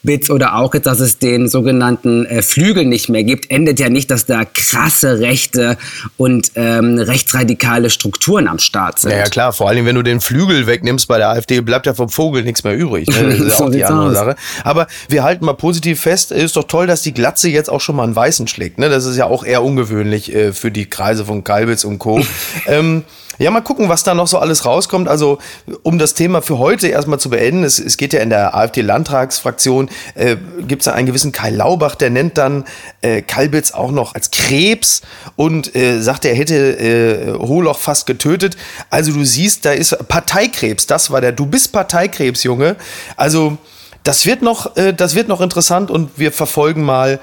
Kalbitz 0.00 0.30
oder 0.30 0.56
auch 0.56 0.74
jetzt, 0.74 0.86
dass 0.86 1.00
es 1.00 1.18
den 1.18 1.48
sogenannten 1.48 2.24
äh, 2.26 2.42
Flügel 2.42 2.84
nicht 2.84 3.08
mehr 3.08 3.24
gibt, 3.24 3.50
endet 3.50 3.80
ja 3.80 3.88
nicht, 3.88 4.10
dass 4.10 4.26
da 4.26 4.44
krasse 4.44 5.20
rechte 5.20 5.76
und 6.16 6.52
ähm, 6.54 6.98
rechtsradikale 6.98 7.90
Strukturen 7.90 8.48
am 8.48 8.58
Start 8.58 8.98
sind. 8.98 9.12
Ja, 9.12 9.18
ja, 9.18 9.24
klar, 9.24 9.52
vor 9.52 9.68
allem 9.68 9.86
wenn 9.86 9.96
du 9.96 10.02
den 10.02 10.20
Flügel 10.20 10.66
wegnimmst 10.66 11.08
bei 11.08 11.18
der 11.18 11.30
AfD, 11.30 11.60
bleibt 11.60 11.86
ja 11.86 11.94
vom 11.94 12.08
Vogel 12.08 12.42
nichts 12.42 12.64
mehr 12.64 12.76
übrig. 12.76 13.08
Ne? 13.08 13.28
Das 13.28 13.40
ist 13.40 13.58
ja 13.58 13.66
auch 13.66 13.70
die 13.70 13.84
andere 13.84 14.08
aus. 14.08 14.14
Sache. 14.14 14.36
Aber 14.64 14.86
wir 15.08 15.22
halten 15.22 15.44
mal 15.44 15.54
positiv 15.54 16.00
fest, 16.00 16.32
ist 16.32 16.56
doch 16.56 16.64
toll, 16.64 16.86
dass 16.86 17.02
die 17.02 17.14
Glatze 17.14 17.48
jetzt 17.48 17.70
auch 17.70 17.80
schon 17.80 17.96
mal 17.96 18.04
einen 18.04 18.16
Weißen 18.16 18.46
schlägt. 18.48 18.78
Ne? 18.78 18.88
Das 18.88 19.04
ist 19.04 19.16
ja 19.16 19.26
auch 19.26 19.44
eher 19.44 19.62
ungewöhnlich 19.62 20.34
äh, 20.34 20.52
für 20.52 20.70
die 20.70 20.86
Kreise 20.86 21.24
von 21.24 21.44
Kalbitz 21.44 21.84
und 21.84 21.98
Co. 21.98 22.20
ähm, 22.66 23.04
ja, 23.40 23.50
mal 23.50 23.62
gucken, 23.62 23.88
was 23.88 24.02
da 24.02 24.12
noch 24.12 24.26
so 24.26 24.38
alles 24.38 24.66
rauskommt. 24.66 25.08
Also, 25.08 25.38
um 25.82 25.98
das 25.98 26.12
Thema 26.12 26.42
für 26.42 26.58
heute 26.58 26.88
erstmal 26.88 27.18
zu 27.18 27.30
beenden, 27.30 27.64
es, 27.64 27.78
es 27.78 27.96
geht 27.96 28.12
ja 28.12 28.20
in 28.20 28.28
der 28.28 28.54
AfD-Landtagsfraktion, 28.54 29.88
äh, 30.14 30.36
gibt 30.66 30.82
es 30.82 30.84
da 30.84 30.92
einen 30.92 31.06
gewissen 31.06 31.32
Kai 31.32 31.48
Laubach, 31.48 31.94
der 31.94 32.10
nennt 32.10 32.36
dann 32.36 32.66
äh, 33.00 33.22
Kalbitz 33.22 33.72
auch 33.72 33.92
noch 33.92 34.14
als 34.14 34.30
Krebs 34.30 35.00
und 35.36 35.74
äh, 35.74 36.02
sagt, 36.02 36.26
er 36.26 36.34
hätte 36.34 36.54
äh, 36.54 37.32
Holoch 37.32 37.78
fast 37.78 38.06
getötet. 38.06 38.58
Also, 38.90 39.12
du 39.12 39.24
siehst, 39.24 39.64
da 39.64 39.72
ist 39.72 39.96
Parteikrebs, 40.06 40.86
das 40.86 41.10
war 41.10 41.22
der. 41.22 41.32
Du 41.32 41.46
bist 41.46 41.72
Parteikrebs, 41.72 42.42
Junge. 42.42 42.76
Also, 43.16 43.56
das 44.04 44.26
wird 44.26 44.42
noch, 44.42 44.76
äh, 44.76 44.92
das 44.92 45.14
wird 45.14 45.28
noch 45.28 45.40
interessant 45.40 45.90
und 45.90 46.10
wir 46.16 46.32
verfolgen 46.32 46.82
mal, 46.82 47.20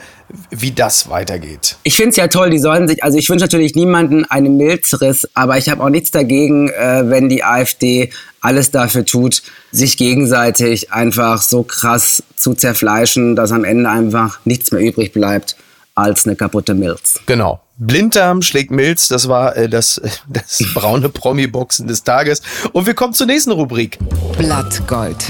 wie 0.50 0.72
das 0.72 1.10
weitergeht. 1.10 1.78
Ich 1.84 1.96
finde 1.96 2.10
es 2.10 2.16
ja 2.18 2.28
toll, 2.28 2.50
die 2.50 2.60
sollen 2.60 2.88
sich, 2.88 3.04
also 3.04 3.18
ich 3.18 3.30
wünsche 3.30 3.46
natürlich 3.46 3.76
niemanden 3.76 4.26
einen 4.26 4.58
Milzriss, 4.58 5.28
aber 5.34 5.58
ich 5.58 5.70
habe 5.70 5.84
auch 5.84 5.90
nichts 5.90 6.12
dagegen, 6.12 6.70
äh, 6.70 7.10
wenn 7.10 7.30
die 7.30 7.44
AfD 7.44 8.12
alles 8.42 8.72
dafür 8.72 9.06
tut, 9.06 9.42
sich 9.72 9.98
gegenseitig 9.98 10.92
einfach 10.92 11.42
so 11.42 11.64
krass 11.64 12.24
zu 12.36 12.54
zerfleischen, 12.54 13.36
dass 13.36 13.52
am 13.52 13.64
Ende 13.64 13.90
einfach 13.90 14.40
nichts 14.46 14.72
mehr 14.72 14.82
übrig 14.82 15.14
bleibt 15.14 15.56
als 15.96 16.26
eine 16.26 16.36
kaputte 16.36 16.74
Milz. 16.74 17.20
Genau. 17.26 17.60
Blinddarm 17.80 18.42
schlägt 18.42 18.72
Milz, 18.72 19.08
das 19.08 19.30
war 19.30 19.56
äh, 19.56 19.70
das, 19.70 20.02
das 20.28 20.64
braune 20.74 21.10
Promi-Boxen 21.10 21.88
des 21.88 22.04
Tages. 22.04 22.42
Und 22.74 22.86
wir 22.86 22.94
kommen 22.94 23.14
zur 23.14 23.28
nächsten 23.28 23.52
Rubrik. 23.52 23.98
Blattgold. 24.38 25.26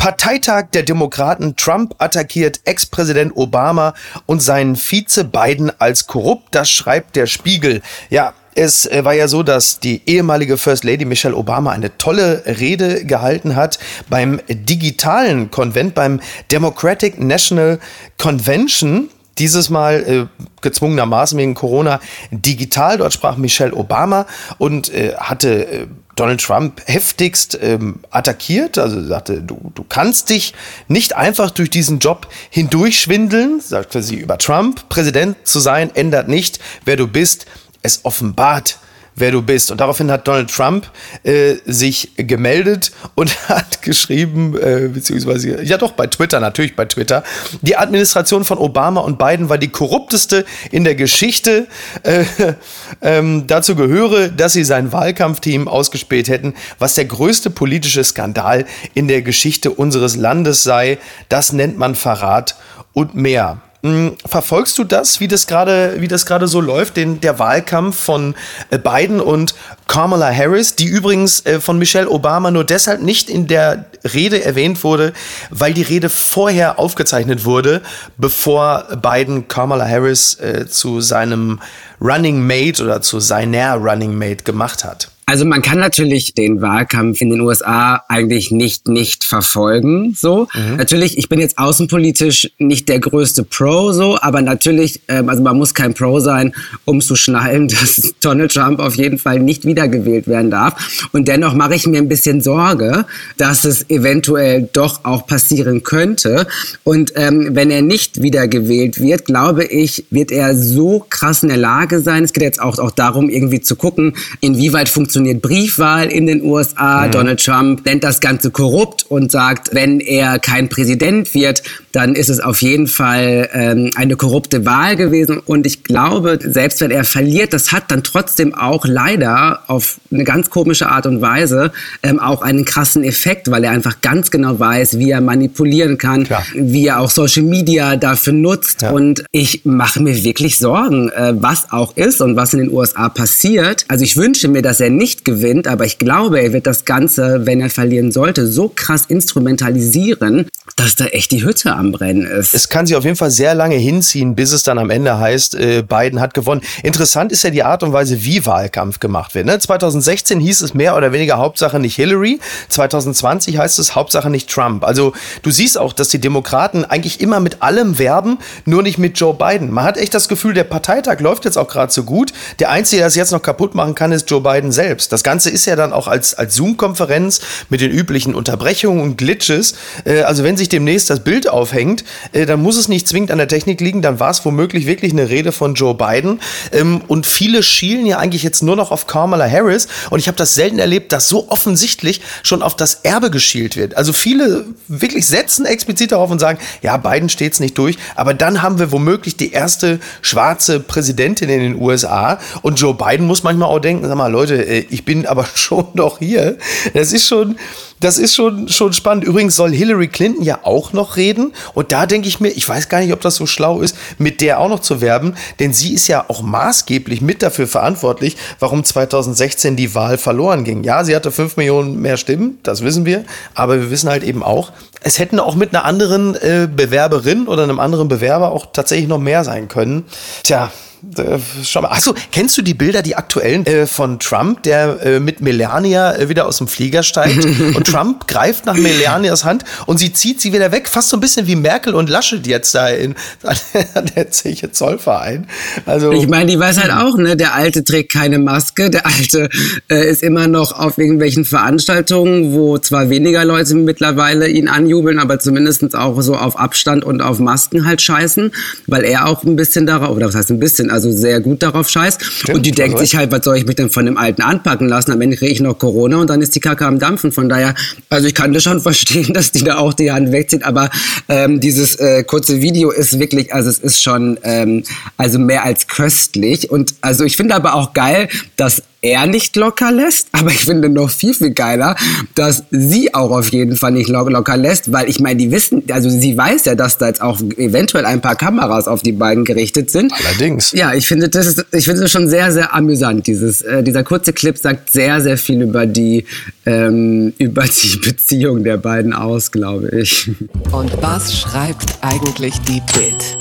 Parteitag 0.00 0.70
der 0.72 0.82
Demokraten. 0.82 1.56
Trump 1.56 1.94
attackiert 1.98 2.62
Ex-Präsident 2.64 3.36
Obama 3.36 3.92
und 4.24 4.40
seinen 4.40 4.74
Vize 4.74 5.24
Biden 5.24 5.70
als 5.78 6.06
korrupt. 6.06 6.54
Das 6.54 6.70
schreibt 6.70 7.16
der 7.16 7.26
Spiegel. 7.26 7.82
Ja, 8.08 8.32
es 8.54 8.86
äh, 8.86 9.04
war 9.04 9.12
ja 9.12 9.28
so, 9.28 9.42
dass 9.42 9.78
die 9.78 10.00
ehemalige 10.06 10.56
First 10.56 10.84
Lady 10.84 11.04
Michelle 11.04 11.36
Obama 11.36 11.72
eine 11.72 11.98
tolle 11.98 12.44
Rede 12.46 13.04
gehalten 13.04 13.56
hat 13.56 13.78
beim 14.08 14.40
digitalen 14.48 15.50
Konvent, 15.50 15.94
beim 15.94 16.20
Democratic 16.50 17.20
National 17.20 17.78
Convention. 18.16 19.10
Dieses 19.36 19.68
Mal 19.68 20.02
äh, 20.30 20.44
gezwungenermaßen 20.62 21.36
wegen 21.36 21.52
Corona 21.52 22.00
digital. 22.30 22.96
Dort 22.96 23.12
sprach 23.12 23.36
Michelle 23.36 23.74
Obama 23.74 24.24
und 24.56 24.90
äh, 24.94 25.14
hatte 25.16 25.66
äh, 25.66 25.86
Donald 26.20 26.42
Trump 26.42 26.82
heftigst 26.84 27.58
ähm, 27.62 28.00
attackiert. 28.10 28.76
Also 28.76 29.02
sagte, 29.02 29.40
du, 29.40 29.72
du 29.74 29.82
kannst 29.88 30.28
dich 30.28 30.52
nicht 30.86 31.16
einfach 31.16 31.50
durch 31.50 31.70
diesen 31.70 31.98
Job 31.98 32.28
hindurchschwindeln, 32.50 33.60
sagte 33.60 34.02
sie 34.02 34.16
über 34.16 34.36
Trump. 34.36 34.86
Präsident 34.90 35.38
zu 35.44 35.60
sein 35.60 35.90
ändert 35.94 36.28
nicht, 36.28 36.60
wer 36.84 36.96
du 36.96 37.06
bist. 37.06 37.46
Es 37.80 38.04
offenbart 38.04 38.78
wer 39.20 39.30
du 39.30 39.42
bist. 39.42 39.70
Und 39.70 39.80
daraufhin 39.80 40.10
hat 40.10 40.26
Donald 40.26 40.50
Trump 40.50 40.90
äh, 41.22 41.56
sich 41.66 42.12
gemeldet 42.16 42.92
und 43.14 43.36
hat 43.48 43.82
geschrieben, 43.82 44.56
äh, 44.58 44.88
beziehungsweise, 44.88 45.62
ja 45.62 45.78
doch, 45.78 45.92
bei 45.92 46.06
Twitter, 46.06 46.40
natürlich 46.40 46.76
bei 46.76 46.86
Twitter, 46.86 47.22
die 47.62 47.76
Administration 47.76 48.44
von 48.44 48.58
Obama 48.58 49.00
und 49.00 49.18
Biden 49.18 49.48
war 49.48 49.58
die 49.58 49.68
korrupteste 49.68 50.44
in 50.70 50.84
der 50.84 50.94
Geschichte. 50.94 51.68
Äh, 52.02 52.24
ähm, 53.02 53.46
dazu 53.46 53.76
gehöre, 53.76 54.28
dass 54.28 54.54
sie 54.54 54.64
sein 54.64 54.92
Wahlkampfteam 54.92 55.68
ausgespäht 55.68 56.28
hätten, 56.28 56.54
was 56.78 56.94
der 56.94 57.04
größte 57.04 57.50
politische 57.50 58.02
Skandal 58.04 58.66
in 58.94 59.08
der 59.08 59.22
Geschichte 59.22 59.70
unseres 59.70 60.16
Landes 60.16 60.62
sei. 60.62 60.98
Das 61.28 61.52
nennt 61.52 61.78
man 61.78 61.94
Verrat 61.94 62.56
und 62.92 63.14
mehr. 63.14 63.60
Hm, 63.82 64.16
verfolgst 64.26 64.76
du 64.76 64.84
das, 64.84 65.20
wie 65.20 65.28
das 65.28 65.46
gerade, 65.46 65.96
wie 66.00 66.08
das 66.08 66.26
gerade 66.26 66.46
so 66.48 66.60
läuft, 66.60 66.98
den, 66.98 67.20
der 67.20 67.38
Wahlkampf 67.38 67.98
von 67.98 68.34
äh, 68.68 68.78
Biden 68.78 69.20
und 69.20 69.54
Kamala 69.88 70.30
Harris, 70.30 70.76
die 70.76 70.84
übrigens 70.84 71.46
äh, 71.46 71.60
von 71.60 71.78
Michelle 71.78 72.10
Obama 72.10 72.50
nur 72.50 72.64
deshalb 72.64 73.00
nicht 73.00 73.30
in 73.30 73.46
der 73.46 73.86
Rede 74.12 74.44
erwähnt 74.44 74.84
wurde, 74.84 75.14
weil 75.48 75.72
die 75.72 75.82
Rede 75.82 76.10
vorher 76.10 76.78
aufgezeichnet 76.78 77.46
wurde, 77.46 77.80
bevor 78.18 78.84
Biden 79.00 79.48
Kamala 79.48 79.88
Harris 79.88 80.38
äh, 80.40 80.66
zu 80.68 81.00
seinem 81.00 81.58
Running 82.02 82.46
Mate 82.46 82.82
oder 82.82 83.00
zu 83.00 83.18
seiner 83.18 83.76
Running 83.76 84.14
Mate 84.14 84.44
gemacht 84.44 84.84
hat. 84.84 85.08
Also 85.30 85.44
man 85.44 85.62
kann 85.62 85.78
natürlich 85.78 86.34
den 86.34 86.60
Wahlkampf 86.60 87.20
in 87.20 87.30
den 87.30 87.40
USA 87.40 88.02
eigentlich 88.08 88.50
nicht 88.50 88.88
nicht 88.88 89.22
verfolgen. 89.22 90.12
So 90.18 90.48
mhm. 90.52 90.74
natürlich, 90.78 91.18
ich 91.18 91.28
bin 91.28 91.38
jetzt 91.38 91.56
außenpolitisch 91.56 92.50
nicht 92.58 92.88
der 92.88 92.98
größte 92.98 93.44
Pro 93.44 93.92
so, 93.92 94.18
aber 94.20 94.42
natürlich, 94.42 95.02
ähm, 95.06 95.28
also 95.28 95.40
man 95.40 95.56
muss 95.56 95.72
kein 95.72 95.94
Pro 95.94 96.18
sein, 96.18 96.52
um 96.84 97.00
zu 97.00 97.14
schnallen, 97.14 97.68
dass 97.68 98.12
Donald 98.20 98.52
Trump 98.52 98.80
auf 98.80 98.96
jeden 98.96 99.18
Fall 99.18 99.38
nicht 99.38 99.64
wiedergewählt 99.64 100.26
werden 100.26 100.50
darf. 100.50 101.08
Und 101.12 101.28
dennoch 101.28 101.54
mache 101.54 101.76
ich 101.76 101.86
mir 101.86 101.98
ein 101.98 102.08
bisschen 102.08 102.40
Sorge, 102.40 103.06
dass 103.36 103.62
es 103.62 103.88
eventuell 103.88 104.68
doch 104.72 105.04
auch 105.04 105.28
passieren 105.28 105.84
könnte. 105.84 106.48
Und 106.82 107.12
ähm, 107.14 107.50
wenn 107.52 107.70
er 107.70 107.82
nicht 107.82 108.20
wiedergewählt 108.20 109.00
wird, 109.00 109.26
glaube 109.26 109.64
ich, 109.64 110.06
wird 110.10 110.32
er 110.32 110.56
so 110.56 111.06
krass 111.08 111.44
in 111.44 111.50
der 111.50 111.58
Lage 111.58 112.00
sein. 112.00 112.24
Es 112.24 112.32
geht 112.32 112.42
jetzt 112.42 112.60
auch 112.60 112.80
auch 112.80 112.90
darum, 112.90 113.30
irgendwie 113.30 113.60
zu 113.60 113.76
gucken, 113.76 114.14
inwieweit 114.40 114.88
funktioniert 114.88 115.19
funktioniert 115.20 115.42
Briefwahl 115.42 116.06
in 116.06 116.26
den 116.26 116.42
USA. 116.42 117.06
Mhm. 117.06 117.10
Donald 117.10 117.44
Trump 117.44 117.84
nennt 117.84 118.04
das 118.04 118.20
Ganze 118.20 118.50
korrupt 118.50 119.04
und 119.08 119.30
sagt, 119.30 119.74
wenn 119.74 120.00
er 120.00 120.38
kein 120.38 120.68
Präsident 120.68 121.34
wird, 121.34 121.62
dann 121.92 122.14
ist 122.14 122.28
es 122.28 122.40
auf 122.40 122.62
jeden 122.62 122.86
Fall 122.86 123.48
ähm, 123.52 123.90
eine 123.96 124.16
korrupte 124.16 124.64
Wahl 124.64 124.96
gewesen. 124.96 125.38
Und 125.38 125.66
ich 125.66 125.82
glaube, 125.82 126.38
selbst 126.40 126.80
wenn 126.80 126.90
er 126.90 127.04
verliert, 127.04 127.52
das 127.52 127.72
hat 127.72 127.90
dann 127.90 128.04
trotzdem 128.04 128.54
auch 128.54 128.86
leider 128.86 129.60
auf 129.66 129.98
eine 130.12 130.24
ganz 130.24 130.50
komische 130.50 130.88
Art 130.88 131.06
und 131.06 131.20
Weise 131.20 131.72
ähm, 132.02 132.20
auch 132.20 132.42
einen 132.42 132.64
krassen 132.64 133.02
Effekt, 133.02 133.50
weil 133.50 133.64
er 133.64 133.72
einfach 133.72 134.00
ganz 134.00 134.30
genau 134.30 134.58
weiß, 134.58 134.98
wie 134.98 135.10
er 135.10 135.20
manipulieren 135.20 135.98
kann, 135.98 136.24
Klar. 136.24 136.44
wie 136.54 136.86
er 136.86 137.00
auch 137.00 137.10
Social 137.10 137.42
Media 137.42 137.96
dafür 137.96 138.32
nutzt. 138.32 138.82
Ja. 138.82 138.90
Und 138.90 139.24
ich 139.32 139.64
mache 139.64 140.00
mir 140.00 140.22
wirklich 140.22 140.58
Sorgen, 140.58 141.10
äh, 141.10 141.34
was 141.36 141.72
auch 141.72 141.96
ist 141.96 142.20
und 142.20 142.36
was 142.36 142.52
in 142.52 142.60
den 142.60 142.72
USA 142.72 143.08
passiert. 143.08 143.84
Also 143.88 144.04
ich 144.04 144.16
wünsche 144.16 144.48
mir, 144.48 144.62
dass 144.62 144.80
er 144.80 144.90
nicht 144.90 145.09
nicht 145.10 145.24
gewinnt, 145.24 145.66
aber 145.66 145.86
ich 145.86 145.98
glaube, 145.98 146.40
er 146.40 146.52
wird 146.52 146.68
das 146.68 146.84
Ganze, 146.84 147.44
wenn 147.44 147.60
er 147.60 147.68
verlieren 147.68 148.12
sollte, 148.12 148.46
so 148.46 148.70
krass 148.72 149.06
instrumentalisieren, 149.08 150.46
dass 150.76 150.94
da 150.94 151.06
echt 151.06 151.32
die 151.32 151.42
Hütte 151.42 151.74
am 151.74 151.90
Brennen 151.90 152.26
ist. 152.26 152.54
Es 152.54 152.68
kann 152.68 152.86
sich 152.86 152.94
auf 152.94 153.02
jeden 153.02 153.16
Fall 153.16 153.32
sehr 153.32 153.56
lange 153.56 153.74
hinziehen, 153.74 154.36
bis 154.36 154.52
es 154.52 154.62
dann 154.62 154.78
am 154.78 154.88
Ende 154.88 155.18
heißt, 155.18 155.56
äh, 155.56 155.82
Biden 155.82 156.20
hat 156.20 156.32
gewonnen. 156.32 156.60
Interessant 156.84 157.32
ist 157.32 157.42
ja 157.42 157.50
die 157.50 157.64
Art 157.64 157.82
und 157.82 157.92
Weise, 157.92 158.22
wie 158.22 158.46
Wahlkampf 158.46 159.00
gemacht 159.00 159.34
wird. 159.34 159.46
Ne? 159.46 159.58
2016 159.58 160.38
hieß 160.38 160.62
es 160.62 160.74
mehr 160.74 160.96
oder 160.96 161.12
weniger 161.12 161.38
Hauptsache 161.38 161.80
nicht 161.80 161.96
Hillary, 161.96 162.38
2020 162.68 163.58
heißt 163.58 163.80
es 163.80 163.96
Hauptsache 163.96 164.30
nicht 164.30 164.48
Trump. 164.48 164.84
Also 164.84 165.12
du 165.42 165.50
siehst 165.50 165.76
auch, 165.76 165.92
dass 165.92 166.08
die 166.10 166.20
Demokraten 166.20 166.84
eigentlich 166.84 167.20
immer 167.20 167.40
mit 167.40 167.62
allem 167.62 167.98
werben, 167.98 168.38
nur 168.64 168.84
nicht 168.84 168.98
mit 168.98 169.18
Joe 169.18 169.34
Biden. 169.34 169.72
Man 169.72 169.82
hat 169.84 169.96
echt 169.96 170.14
das 170.14 170.28
Gefühl, 170.28 170.54
der 170.54 170.64
Parteitag 170.64 171.18
läuft 171.18 171.46
jetzt 171.46 171.58
auch 171.58 171.68
gerade 171.68 171.92
so 171.92 172.04
gut. 172.04 172.32
Der 172.60 172.70
Einzige, 172.70 173.00
der 173.00 173.08
es 173.08 173.16
jetzt 173.16 173.32
noch 173.32 173.42
kaputt 173.42 173.74
machen 173.74 173.96
kann, 173.96 174.12
ist 174.12 174.30
Joe 174.30 174.40
Biden 174.40 174.70
selbst 174.70 174.99
selbst. 175.00 175.12
Das 175.12 175.22
Ganze 175.22 175.50
ist 175.50 175.66
ja 175.66 175.76
dann 175.76 175.92
auch 175.92 176.08
als, 176.08 176.34
als 176.34 176.54
Zoom-Konferenz 176.54 177.40
mit 177.68 177.80
den 177.80 177.90
üblichen 177.90 178.34
Unterbrechungen 178.34 179.02
und 179.02 179.16
Glitches. 179.16 179.74
Äh, 180.04 180.22
also 180.22 180.44
wenn 180.44 180.56
sich 180.56 180.68
demnächst 180.68 181.10
das 181.10 181.20
Bild 181.20 181.48
aufhängt, 181.48 182.04
äh, 182.32 182.46
dann 182.46 182.62
muss 182.62 182.76
es 182.76 182.88
nicht 182.88 183.08
zwingend 183.08 183.30
an 183.30 183.38
der 183.38 183.48
Technik 183.48 183.80
liegen, 183.80 184.02
dann 184.02 184.20
war 184.20 184.30
es 184.30 184.44
womöglich 184.44 184.86
wirklich 184.86 185.12
eine 185.12 185.28
Rede 185.28 185.52
von 185.52 185.74
Joe 185.74 185.94
Biden. 185.94 186.40
Ähm, 186.72 187.00
und 187.08 187.26
viele 187.26 187.62
schielen 187.62 188.06
ja 188.06 188.18
eigentlich 188.18 188.42
jetzt 188.42 188.62
nur 188.62 188.76
noch 188.76 188.90
auf 188.90 189.06
Kamala 189.06 189.48
Harris. 189.48 189.88
Und 190.10 190.18
ich 190.18 190.28
habe 190.28 190.36
das 190.36 190.54
selten 190.54 190.78
erlebt, 190.78 191.12
dass 191.12 191.28
so 191.28 191.48
offensichtlich 191.48 192.20
schon 192.42 192.62
auf 192.62 192.76
das 192.76 193.00
Erbe 193.02 193.30
geschielt 193.30 193.76
wird. 193.76 193.96
Also 193.96 194.12
viele 194.12 194.66
wirklich 194.88 195.26
setzen 195.26 195.64
explizit 195.64 196.12
darauf 196.12 196.30
und 196.30 196.38
sagen, 196.38 196.58
ja, 196.82 196.96
Biden 196.96 197.28
steht 197.28 197.54
es 197.54 197.60
nicht 197.60 197.78
durch. 197.78 197.96
Aber 198.14 198.34
dann 198.34 198.62
haben 198.62 198.78
wir 198.78 198.92
womöglich 198.92 199.36
die 199.36 199.52
erste 199.52 200.00
schwarze 200.22 200.80
Präsidentin 200.80 201.48
in 201.48 201.60
den 201.60 201.80
USA. 201.80 202.38
Und 202.62 202.78
Joe 202.80 202.94
Biden 202.94 203.26
muss 203.26 203.42
manchmal 203.42 203.68
auch 203.68 203.78
denken, 203.78 204.06
sag 204.06 204.16
mal, 204.16 204.30
Leute, 204.30 204.66
äh, 204.66 204.79
ich 204.90 205.04
bin 205.04 205.26
aber 205.26 205.44
schon 205.54 205.88
noch 205.94 206.18
hier. 206.18 206.58
Das 206.94 207.12
ist 207.12 207.26
schon, 207.26 207.58
das 208.00 208.16
ist 208.16 208.34
schon, 208.34 208.68
schon 208.68 208.94
spannend. 208.94 209.24
Übrigens 209.24 209.56
soll 209.56 209.72
Hillary 209.72 210.08
Clinton 210.08 210.42
ja 210.42 210.60
auch 210.62 210.92
noch 210.92 211.16
reden. 211.16 211.52
Und 211.74 211.92
da 211.92 212.06
denke 212.06 212.28
ich 212.28 212.40
mir, 212.40 212.48
ich 212.48 212.66
weiß 212.66 212.88
gar 212.88 213.00
nicht, 213.00 213.12
ob 213.12 213.20
das 213.20 213.36
so 213.36 213.46
schlau 213.46 213.82
ist, 213.82 213.96
mit 214.18 214.40
der 214.40 214.58
auch 214.58 214.70
noch 214.70 214.80
zu 214.80 215.02
werben, 215.02 215.34
denn 215.58 215.74
sie 215.74 215.92
ist 215.92 216.08
ja 216.08 216.24
auch 216.28 216.42
maßgeblich 216.42 217.20
mit 217.20 217.42
dafür 217.42 217.66
verantwortlich, 217.66 218.36
warum 218.58 218.84
2016 218.84 219.76
die 219.76 219.94
Wahl 219.94 220.16
verloren 220.16 220.64
ging. 220.64 220.82
Ja, 220.82 221.04
sie 221.04 221.14
hatte 221.14 221.30
fünf 221.30 221.58
Millionen 221.58 222.00
mehr 222.00 222.16
Stimmen, 222.16 222.58
das 222.62 222.82
wissen 222.82 223.04
wir. 223.04 223.24
Aber 223.54 223.78
wir 223.78 223.90
wissen 223.90 224.08
halt 224.08 224.24
eben 224.24 224.42
auch, 224.42 224.72
es 225.02 225.18
hätten 225.18 225.38
auch 225.38 225.54
mit 225.54 225.74
einer 225.74 225.84
anderen 225.84 226.34
äh, 226.36 226.68
Bewerberin 226.74 227.48
oder 227.48 227.62
einem 227.62 227.80
anderen 227.80 228.08
Bewerber 228.08 228.52
auch 228.52 228.66
tatsächlich 228.72 229.08
noch 229.08 229.18
mehr 229.18 229.44
sein 229.44 229.68
können. 229.68 230.04
Tja, 230.42 230.70
äh, 231.16 231.38
schau 231.64 231.80
mal. 231.82 231.88
Achso, 231.88 232.14
kennst 232.30 232.56
du 232.58 232.62
die 232.62 232.74
Bilder, 232.74 233.02
die 233.02 233.16
aktuellen 233.16 233.64
äh, 233.66 233.86
von 233.86 234.18
Trump, 234.18 234.62
der 234.64 235.00
äh, 235.04 235.20
mit 235.20 235.40
Melania 235.40 236.14
äh, 236.14 236.28
wieder 236.28 236.46
aus 236.46 236.58
dem 236.58 236.68
Flieger 236.68 237.02
steigt 237.02 237.44
und 237.76 237.86
Trump 237.90 238.26
greift 238.26 238.66
nach 238.66 238.76
Melanias 238.76 239.44
Hand 239.44 239.64
und 239.86 239.98
sie 239.98 240.12
zieht 240.12 240.40
sie 240.40 240.52
wieder 240.52 240.72
weg, 240.72 240.88
fast 240.88 241.08
so 241.08 241.16
ein 241.16 241.20
bisschen 241.20 241.46
wie 241.46 241.56
Merkel 241.56 241.94
und 241.94 242.08
Laschet 242.08 242.46
jetzt 242.46 242.74
da 242.74 242.88
in, 242.88 243.14
an 243.94 244.10
der 244.16 244.30
Zeche 244.30 244.70
Zollverein. 244.72 245.46
Also 245.86 246.12
ich 246.12 246.28
meine, 246.28 246.50
die 246.50 246.58
weiß 246.58 246.78
halt 246.80 246.92
auch, 246.92 247.16
ne, 247.16 247.36
der 247.36 247.54
Alte 247.54 247.84
trägt 247.84 248.12
keine 248.12 248.38
Maske, 248.38 248.90
der 248.90 249.06
Alte 249.06 249.48
äh, 249.90 250.08
ist 250.08 250.22
immer 250.22 250.46
noch 250.46 250.78
auf 250.78 250.98
irgendwelchen 250.98 251.44
Veranstaltungen, 251.44 252.52
wo 252.52 252.78
zwar 252.78 253.10
weniger 253.10 253.44
Leute 253.44 253.74
mittlerweile 253.74 254.48
ihn 254.48 254.68
anjubeln, 254.68 255.18
aber 255.18 255.38
zumindest 255.38 255.94
auch 255.94 256.20
so 256.22 256.36
auf 256.36 256.58
Abstand 256.58 257.04
und 257.04 257.20
auf 257.20 257.38
Masken 257.38 257.86
halt 257.86 258.02
scheißen, 258.02 258.52
weil 258.86 259.04
er 259.04 259.26
auch 259.26 259.44
ein 259.44 259.56
bisschen 259.56 259.86
darauf, 259.86 260.16
oder 260.16 260.28
was 260.28 260.34
heißt 260.34 260.50
ein 260.50 260.60
bisschen, 260.60 260.90
also 260.90 261.10
sehr 261.10 261.40
gut 261.40 261.62
darauf 261.62 261.88
scheißt. 261.88 262.22
Stimmt, 262.22 262.56
und 262.56 262.66
die 262.66 262.72
denkt 262.72 262.98
sich 262.98 263.16
halt, 263.16 263.32
was 263.32 263.44
soll 263.44 263.56
ich 263.56 263.66
mich 263.66 263.76
denn 263.76 263.90
von 263.90 264.06
dem 264.06 264.16
Alten 264.16 264.42
anpacken 264.42 264.88
lassen? 264.88 265.12
Am 265.12 265.20
Ende 265.20 265.36
kriege 265.36 265.52
ich 265.52 265.60
noch 265.60 265.78
Corona 265.78 266.18
und 266.18 266.30
dann 266.30 266.42
ist 266.42 266.54
die 266.54 266.60
Kacke 266.60 266.86
am 266.86 266.98
Dampfen. 266.98 267.32
Von 267.32 267.48
daher, 267.48 267.74
also 268.08 268.26
ich 268.26 268.34
kann 268.34 268.52
das 268.52 268.62
schon 268.62 268.80
verstehen, 268.90 269.32
dass 269.32 269.52
die 269.52 269.64
da 269.64 269.78
auch 269.78 269.94
die 269.94 270.12
Hand 270.12 270.32
wegzieht, 270.32 270.64
aber 270.64 270.90
ähm, 271.28 271.60
dieses 271.60 271.96
äh, 271.96 272.24
kurze 272.24 272.60
Video 272.60 272.90
ist 272.90 273.18
wirklich, 273.18 273.54
also 273.54 273.70
es 273.70 273.78
ist 273.78 274.02
schon 274.02 274.38
ähm, 274.42 274.84
also 275.16 275.38
mehr 275.38 275.64
als 275.64 275.86
köstlich. 275.86 276.70
Und 276.70 276.94
also 277.00 277.24
ich 277.24 277.36
finde 277.36 277.54
aber 277.54 277.74
auch 277.74 277.92
geil, 277.92 278.28
dass 278.56 278.82
er 279.02 279.26
nicht 279.26 279.56
locker 279.56 279.90
lässt, 279.90 280.28
aber 280.32 280.50
ich 280.50 280.64
finde 280.64 280.88
noch 280.88 281.10
viel, 281.10 281.34
viel 281.34 281.50
geiler, 281.50 281.96
dass 282.34 282.64
sie 282.70 283.14
auch 283.14 283.30
auf 283.30 283.50
jeden 283.50 283.76
Fall 283.76 283.92
nicht 283.92 284.08
locker 284.08 284.56
lässt, 284.56 284.92
weil 284.92 285.08
ich 285.08 285.20
meine, 285.20 285.36
die 285.36 285.50
wissen, 285.50 285.82
also 285.90 286.10
sie 286.10 286.36
weiß 286.36 286.66
ja, 286.66 286.74
dass 286.74 286.98
da 286.98 287.08
jetzt 287.08 287.22
auch 287.22 287.40
eventuell 287.56 288.04
ein 288.04 288.20
paar 288.20 288.36
Kameras 288.36 288.88
auf 288.88 289.02
die 289.02 289.12
beiden 289.12 289.44
gerichtet 289.44 289.90
sind. 289.90 290.12
Allerdings. 290.12 290.72
Ja, 290.72 290.94
ich 290.94 291.06
finde 291.06 291.28
das, 291.28 291.46
ist, 291.46 291.66
ich 291.72 291.84
finde 291.84 292.02
das 292.02 292.10
schon 292.10 292.28
sehr, 292.28 292.52
sehr 292.52 292.74
amüsant. 292.74 293.26
Dieses, 293.26 293.62
äh, 293.62 293.82
dieser 293.82 294.04
kurze 294.04 294.32
Clip 294.32 294.56
sagt 294.58 294.90
sehr, 294.90 295.20
sehr 295.20 295.38
viel 295.38 295.62
über 295.62 295.86
die, 295.86 296.26
ähm, 296.66 297.32
über 297.38 297.69
die 297.70 297.96
Beziehung 297.98 298.64
der 298.64 298.76
beiden 298.76 299.12
aus, 299.12 299.50
glaube 299.50 299.88
ich. 299.90 300.30
Und 300.72 301.02
was 301.02 301.38
schreibt 301.38 301.98
eigentlich 302.00 302.60
die 302.62 302.82
Bild? 302.92 303.38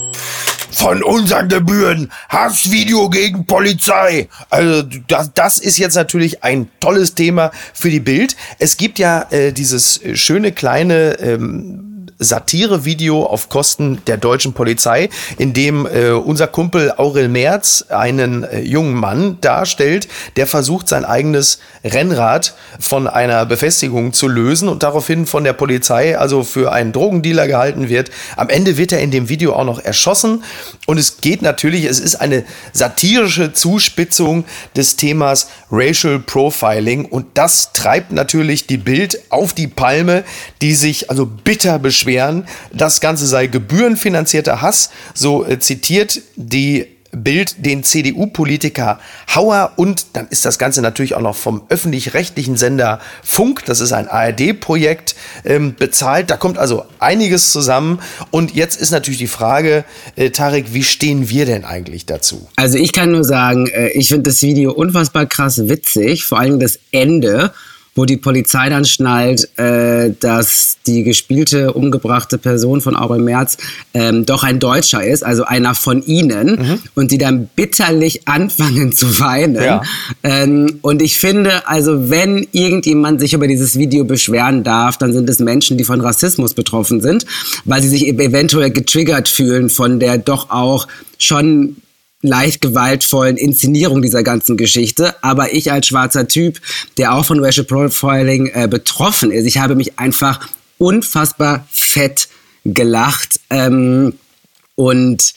von 0.72 1.04
unseren 1.04 1.50
Gebühren. 1.50 2.10
Hassvideo 2.30 3.10
gegen 3.10 3.46
Polizei. 3.46 4.30
Also 4.50 4.84
das, 5.08 5.34
das 5.34 5.58
ist 5.58 5.78
jetzt 5.78 5.96
natürlich 5.96 6.44
ein 6.44 6.70
tolles 6.80 7.16
Thema 7.16 7.52
für 7.74 7.90
die 7.90 8.00
Bild. 8.00 8.38
Es 8.60 8.78
gibt 8.78 8.98
ja 8.98 9.26
äh, 9.30 9.52
dieses 9.52 10.00
schöne 10.14 10.54
kleine 10.54 11.20
ähm, 11.20 11.89
Satirevideo 12.20 13.24
auf 13.24 13.48
Kosten 13.48 14.02
der 14.06 14.18
deutschen 14.18 14.52
Polizei, 14.52 15.10
in 15.38 15.54
dem 15.54 15.86
äh, 15.88 16.12
unser 16.12 16.48
Kumpel 16.48 16.94
Aurel 16.98 17.30
Merz 17.30 17.86
einen 17.88 18.44
äh, 18.44 18.60
jungen 18.60 18.94
Mann 18.94 19.38
darstellt, 19.40 20.10
der 20.36 20.46
versucht, 20.46 20.90
sein 20.90 21.06
eigenes 21.06 21.60
Rennrad 21.84 22.56
von 22.78 23.08
einer 23.08 23.46
Befestigung 23.46 24.12
zu 24.12 24.28
lösen 24.28 24.68
und 24.68 24.84
daraufhin 24.84 25.26
von 25.26 25.46
der 25.46 25.54
Polizei 25.54 26.18
also 26.18 26.44
für 26.44 26.74
einen 26.74 26.92
Drogendealer 26.92 27.48
gehalten 27.48 27.88
wird. 27.88 28.12
Am 28.36 28.50
Ende 28.50 28.76
wird 28.76 28.92
er 28.92 29.00
in 29.00 29.12
dem 29.12 29.30
Video 29.30 29.54
auch 29.54 29.64
noch 29.64 29.80
erschossen 29.80 30.44
und 30.88 30.98
es 30.98 31.22
geht 31.22 31.42
natürlich, 31.42 31.86
es 31.86 32.02
ist 32.02 32.16
eine 32.16 32.44
satirische 32.74 33.54
Zuspitzung 33.54 34.44
des 34.76 34.98
Themas 34.98 35.48
Racial 35.72 36.20
Profiling 36.20 37.06
und 37.06 37.28
das 37.36 37.72
treibt 37.72 38.12
natürlich 38.12 38.68
die 38.68 38.78
Bild 38.78 39.20
auf 39.30 39.54
die 39.54 39.68
Palme, 39.68 40.26
die 40.62 40.74
sich 40.76 41.10
also 41.10 41.26
bitter 41.26 41.80
beschwert 41.80 42.09
beschweren, 42.10 42.46
das 42.74 43.02
Ganze 43.02 43.28
sei 43.28 43.48
gebührenfinanzierter 43.48 44.62
Hass, 44.62 44.90
so 45.14 45.46
äh, 45.46 45.60
zitiert 45.60 46.22
die 46.36 46.88
Bild 47.12 47.66
den 47.66 47.84
CDU-Politiker 47.84 49.00
Hauer 49.34 49.72
und 49.78 50.06
dann 50.14 50.28
ist 50.28 50.46
das 50.46 50.60
Ganze 50.60 50.84
natürlich 50.84 51.16
auch 51.16 51.22
noch 51.22 51.36
vom 51.36 51.64
öffentlich-rechtlichen 51.70 52.56
Sender 52.56 53.00
Funk, 53.24 53.66
das 53.66 53.80
ist 53.80 53.94
ein 53.94 54.08
ARD-Projekt, 54.08 55.16
ähm, 55.44 55.74
bezahlt. 55.74 56.30
Da 56.30 56.38
kommt 56.38 56.60
also 56.60 56.86
einiges 57.00 57.52
zusammen. 57.52 58.00
Und 58.30 58.54
jetzt 58.54 58.80
ist 58.80 58.92
natürlich 58.92 59.18
die 59.18 59.28
Frage, 59.28 59.86
äh, 60.18 60.30
Tarek, 60.30 60.76
wie 60.76 60.84
stehen 60.84 61.30
wir 61.30 61.48
denn 61.48 61.66
eigentlich 61.66 62.06
dazu? 62.06 62.48
Also 62.58 62.78
ich 62.78 62.94
kann 62.94 63.10
nur 63.10 63.24
sagen, 63.24 63.66
äh, 63.66 63.90
ich 63.90 64.10
finde 64.10 64.30
das 64.30 64.44
Video 64.44 64.72
unfassbar 64.72 65.26
krass 65.26 65.68
witzig, 65.68 66.26
vor 66.26 66.38
allem 66.38 66.60
das 66.60 66.80
Ende 66.92 67.54
wo 68.00 68.06
die 68.06 68.16
Polizei 68.16 68.70
dann 68.70 68.86
schnallt, 68.86 69.50
äh, 69.60 70.14
dass 70.22 70.78
die 70.88 71.04
gespielte, 71.04 71.74
umgebrachte 71.74 72.38
Person 72.38 72.80
von 72.80 72.96
Aurel 72.96 73.22
Merz 73.22 73.58
ähm, 73.94 74.26
doch 74.26 74.46
ein 74.46 74.60
Deutscher 74.60 75.06
ist, 75.06 75.22
also 75.22 75.44
einer 75.44 75.76
von 75.76 76.02
ihnen, 76.06 76.52
mhm. 76.52 76.80
und 76.96 77.12
die 77.12 77.18
dann 77.18 77.50
bitterlich 77.58 78.22
anfangen 78.26 78.94
zu 78.94 79.20
weinen. 79.20 79.62
Ja. 79.62 79.82
Ähm, 80.24 80.80
und 80.82 81.02
ich 81.02 81.18
finde, 81.18 81.68
also 81.68 82.10
wenn 82.10 82.48
irgendjemand 82.54 83.20
sich 83.20 83.34
über 83.34 83.48
dieses 83.48 83.78
Video 83.78 84.06
beschweren 84.06 84.64
darf, 84.64 84.98
dann 84.98 85.12
sind 85.12 85.30
es 85.30 85.40
Menschen, 85.40 85.78
die 85.78 85.84
von 85.84 86.00
Rassismus 86.00 86.54
betroffen 86.54 87.02
sind, 87.02 87.26
weil 87.66 87.82
sie 87.82 87.90
sich 87.90 88.08
eventuell 88.08 88.72
getriggert 88.72 89.28
fühlen 89.28 89.70
von 89.70 90.00
der 90.00 90.18
doch 90.18 90.52
auch 90.52 90.88
schon 91.18 91.76
leicht 92.22 92.62
gewaltvollen 92.62 93.38
Inszenierung 93.38 94.02
dieser 94.02 94.24
ganzen 94.24 94.58
Geschichte. 94.58 95.16
Aber 95.24 95.54
ich 95.54 95.72
als 95.72 95.88
schwarzer 95.88 96.28
Typ, 96.28 96.60
der 96.98 97.14
auch 97.14 97.26
von 97.26 97.44
Racial 97.44 97.66
Profiling 97.66 98.48
äh, 98.48 98.68
betroffen 98.68 99.32
ist, 99.32 99.46
ich 99.46 99.58
habe 99.58 99.76
mich 99.76 100.00
einfach 100.00 100.48
unfassbar 100.78 101.66
fett 101.72 102.28
gelacht. 102.66 103.40
Ähm, 103.50 104.14
und 104.76 105.34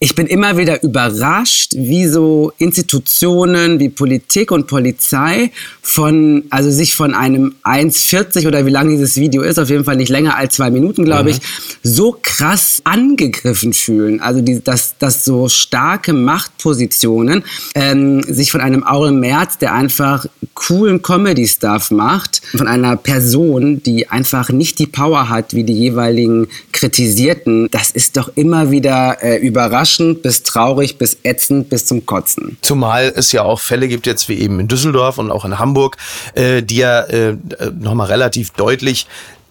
ich 0.00 0.14
bin 0.14 0.28
immer 0.28 0.56
wieder 0.56 0.84
überrascht, 0.84 1.72
wie 1.74 2.06
so 2.06 2.52
Institutionen 2.58 3.80
wie 3.80 3.88
Politik 3.88 4.52
und 4.52 4.68
Polizei 4.68 5.50
von, 5.82 6.44
also 6.50 6.70
sich 6.70 6.94
von 6.94 7.14
einem 7.14 7.56
1,40 7.64 8.46
oder 8.46 8.64
wie 8.64 8.70
lang 8.70 8.88
dieses 8.90 9.16
Video 9.16 9.42
ist, 9.42 9.58
auf 9.58 9.70
jeden 9.70 9.84
Fall 9.84 9.96
nicht 9.96 10.08
länger 10.08 10.36
als 10.36 10.54
zwei 10.54 10.70
Minuten, 10.70 11.04
glaube 11.04 11.24
mhm. 11.24 11.28
ich, 11.30 11.40
so 11.82 12.16
krass 12.22 12.80
angegriffen 12.84 13.72
fühlen. 13.72 14.20
Also 14.20 14.40
die, 14.40 14.62
dass, 14.62 14.96
dass 14.98 15.24
so 15.24 15.48
starke 15.48 16.12
Machtpositionen 16.12 17.42
ähm, 17.74 18.22
sich 18.22 18.52
von 18.52 18.60
einem 18.60 18.84
Aurel 18.84 19.10
Merz, 19.10 19.58
der 19.58 19.74
einfach 19.74 20.26
coolen 20.54 21.02
Comedy-Stuff 21.02 21.90
macht, 21.90 22.40
von 22.56 22.68
einer 22.68 22.94
Person, 22.94 23.82
die 23.82 24.08
einfach 24.08 24.50
nicht 24.50 24.78
die 24.78 24.86
Power 24.86 25.28
hat, 25.28 25.54
wie 25.54 25.64
die 25.64 25.74
jeweiligen 25.74 26.46
Kritisierten, 26.70 27.66
das 27.72 27.90
ist 27.90 28.16
doch 28.16 28.30
immer 28.36 28.70
wieder 28.70 29.18
äh, 29.22 29.38
überraschend 29.38 29.87
überraschend 29.88 30.22
bis 30.22 30.42
traurig 30.42 30.98
bis 30.98 31.18
ätzend 31.22 31.68
bis 31.68 31.86
zum 31.86 32.04
Kotzen. 32.06 32.58
Zumal 32.62 33.12
es 33.14 33.32
ja 33.32 33.42
auch 33.42 33.60
Fälle 33.60 33.88
gibt 33.88 34.06
jetzt 34.06 34.28
wie 34.28 34.38
eben 34.38 34.60
in 34.60 34.68
Düsseldorf 34.68 35.18
und 35.18 35.30
auch 35.30 35.44
in 35.44 35.58
Hamburg, 35.58 35.96
äh, 36.34 36.62
die 36.62 36.76
ja 36.76 37.02
äh, 37.02 37.36
nochmal 37.78 38.08
relativ 38.08 38.50
deutlich 38.50 39.06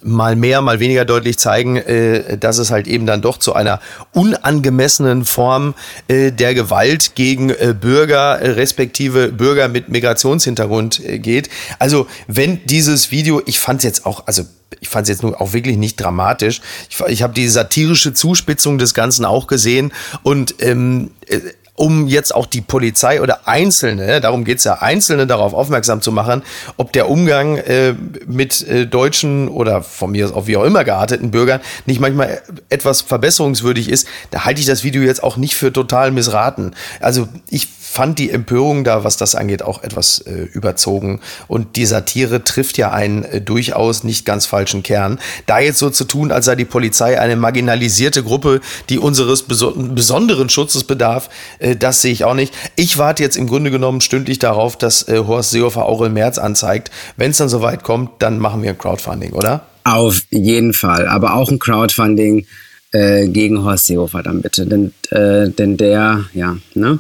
mal 0.08 0.36
mehr, 0.36 0.62
mal 0.62 0.80
weniger 0.80 1.06
deutlich 1.06 1.38
zeigen, 1.38 1.78
äh, 1.78 2.38
dass 2.38 2.58
es 2.58 2.72
halt 2.72 2.88
eben 2.88 3.06
dann 3.06 3.22
doch 3.22 3.38
zu 3.38 3.54
einer 3.54 3.80
unangemessenen 4.14 5.26
Form 5.26 5.76
äh, 6.08 6.32
der 6.32 6.54
Gewalt 6.54 7.16
gegen 7.16 7.50
äh, 7.50 7.76
Bürger, 7.80 8.40
äh, 8.40 8.52
respektive 8.52 9.30
Bürger 9.30 9.68
mit 9.68 9.90
Migrationshintergrund 9.90 11.00
äh, 11.06 11.20
geht. 11.20 11.50
Also 11.80 12.08
wenn 12.28 12.66
dieses 12.66 13.12
Video, 13.12 13.42
ich 13.46 13.60
fand 13.60 13.80
es 13.80 13.84
jetzt 13.84 14.06
auch, 14.06 14.26
also 14.26 14.44
ich 14.80 14.90
fand 14.90 15.04
es 15.04 15.10
jetzt 15.10 15.24
nur 15.24 15.40
auch 15.40 15.54
wirklich 15.54 15.78
nicht 15.78 15.98
dramatisch. 15.98 16.62
Ich, 16.90 17.00
ich 17.08 17.24
habe 17.24 17.34
die 17.34 17.48
satirische 17.48 18.14
Zuspitzung 18.14 18.78
des 18.78 18.94
Ganzen 18.94 19.26
auch 19.26 19.48
gesehen 19.48 19.94
und 20.24 20.56
ähm, 20.60 21.12
äh, 21.28 21.40
um 21.78 22.08
jetzt 22.08 22.34
auch 22.34 22.48
die 22.48 22.62
Polizei 22.62 23.22
oder 23.22 23.48
Einzelne, 23.48 24.20
darum 24.20 24.44
geht's 24.44 24.64
ja, 24.64 24.82
Einzelne 24.82 25.28
darauf 25.28 25.54
aufmerksam 25.54 26.02
zu 26.02 26.12
machen, 26.12 26.42
ob 26.76 26.92
der 26.92 27.08
Umgang 27.08 27.58
äh, 27.58 27.94
mit 28.26 28.68
äh, 28.68 28.88
deutschen 28.88 29.48
oder 29.48 29.84
von 29.84 30.12
mir 30.12 30.26
aus 30.26 30.34
auch 30.34 30.48
wie 30.48 30.58
auch 30.58 30.64
immer 30.64 30.84
gearteten 30.84 31.30
Bürgern 31.30 31.62
nicht 31.86 32.00
manchmal 32.00 32.42
etwas 32.70 33.02
verbesserungswürdig 33.02 33.90
ist, 33.90 34.08
da 34.32 34.44
halte 34.44 34.60
ich 34.60 34.66
das 34.66 34.84
Video 34.84 35.04
jetzt 35.04 35.22
auch 35.24 35.38
nicht 35.38 35.56
für 35.56 35.72
total 35.72 36.10
missraten. 36.10 36.76
Also 37.00 37.28
ich 37.48 37.68
fand 37.90 38.20
die 38.20 38.30
Empörung 38.30 38.84
da, 38.84 39.04
was 39.04 39.18
das 39.18 39.34
angeht, 39.34 39.64
auch 39.64 39.82
etwas 39.82 40.20
äh, 40.20 40.32
überzogen. 40.54 41.22
Und 41.48 41.78
die 41.78 41.86
Satire 41.86 42.44
trifft 42.44 42.78
ja 42.78 42.92
einen 42.92 43.24
äh, 43.24 43.42
durchaus 43.42 44.04
nicht 44.04 44.26
ganz 44.26 44.46
falschen 44.46 44.84
Kern. 44.84 45.20
Da 45.46 45.60
jetzt 45.60 45.80
so 45.80 45.90
zu 45.90 46.04
tun, 46.04 46.32
als 46.32 46.46
sei 46.46 46.56
die 46.56 46.66
Polizei 46.66 47.20
eine 47.20 47.38
marginalisierte 47.38 48.24
Gruppe, 48.24 48.60
die 48.90 49.00
unseres 49.00 49.44
beso 49.44 49.72
besonderen 49.72 50.50
Schutzes 50.50 50.84
bedarf, 50.84 51.30
äh, 51.60 51.76
das 51.76 52.02
sehe 52.02 52.12
ich 52.12 52.26
auch 52.26 52.34
nicht. 52.34 52.54
Ich 52.76 52.98
warte 52.98 53.24
jetzt 53.24 53.38
im 53.38 53.48
Grunde 53.48 53.72
genommen 53.72 54.02
stündlich 54.02 54.38
darauf, 54.38 54.78
dass 54.78 55.08
äh, 55.08 55.24
Horst 55.26 55.52
Seehofer 55.52 55.86
Aurel 55.86 56.10
März 56.10 56.38
anzeigt. 56.38 56.92
Wenn 57.16 57.32
es 57.32 57.38
dann 57.38 57.50
soweit 57.50 57.84
kommt, 57.84 58.22
dann 58.22 58.38
machen 58.38 58.62
wir 58.62 58.72
ein 58.72 58.78
Crowdfunding, 58.78 59.32
oder? 59.32 59.66
Auf 59.86 60.22
jeden 60.30 60.74
Fall. 60.74 61.08
Aber 61.08 61.36
auch 61.36 61.50
ein 61.50 61.60
Crowdfunding 61.60 62.46
äh, 62.92 63.28
gegen 63.28 63.64
Horst 63.64 63.88
Seehofer 63.88 64.24
dann 64.24 64.42
bitte. 64.42 64.66
Denn, 64.66 64.94
äh, 65.10 65.50
denn 65.50 65.78
der, 65.78 66.26
ja, 66.34 66.58
ne? 66.76 67.00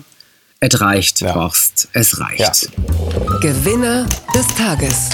Es 0.60 0.82
reicht, 0.82 1.22
ja. 1.22 1.36
Horst. 1.36 1.88
Es 1.93 2.20
reicht. 2.20 2.39
Ja. 2.39 2.52
Gewinner 3.41 4.08
des 4.34 4.48
Tages. 4.56 5.10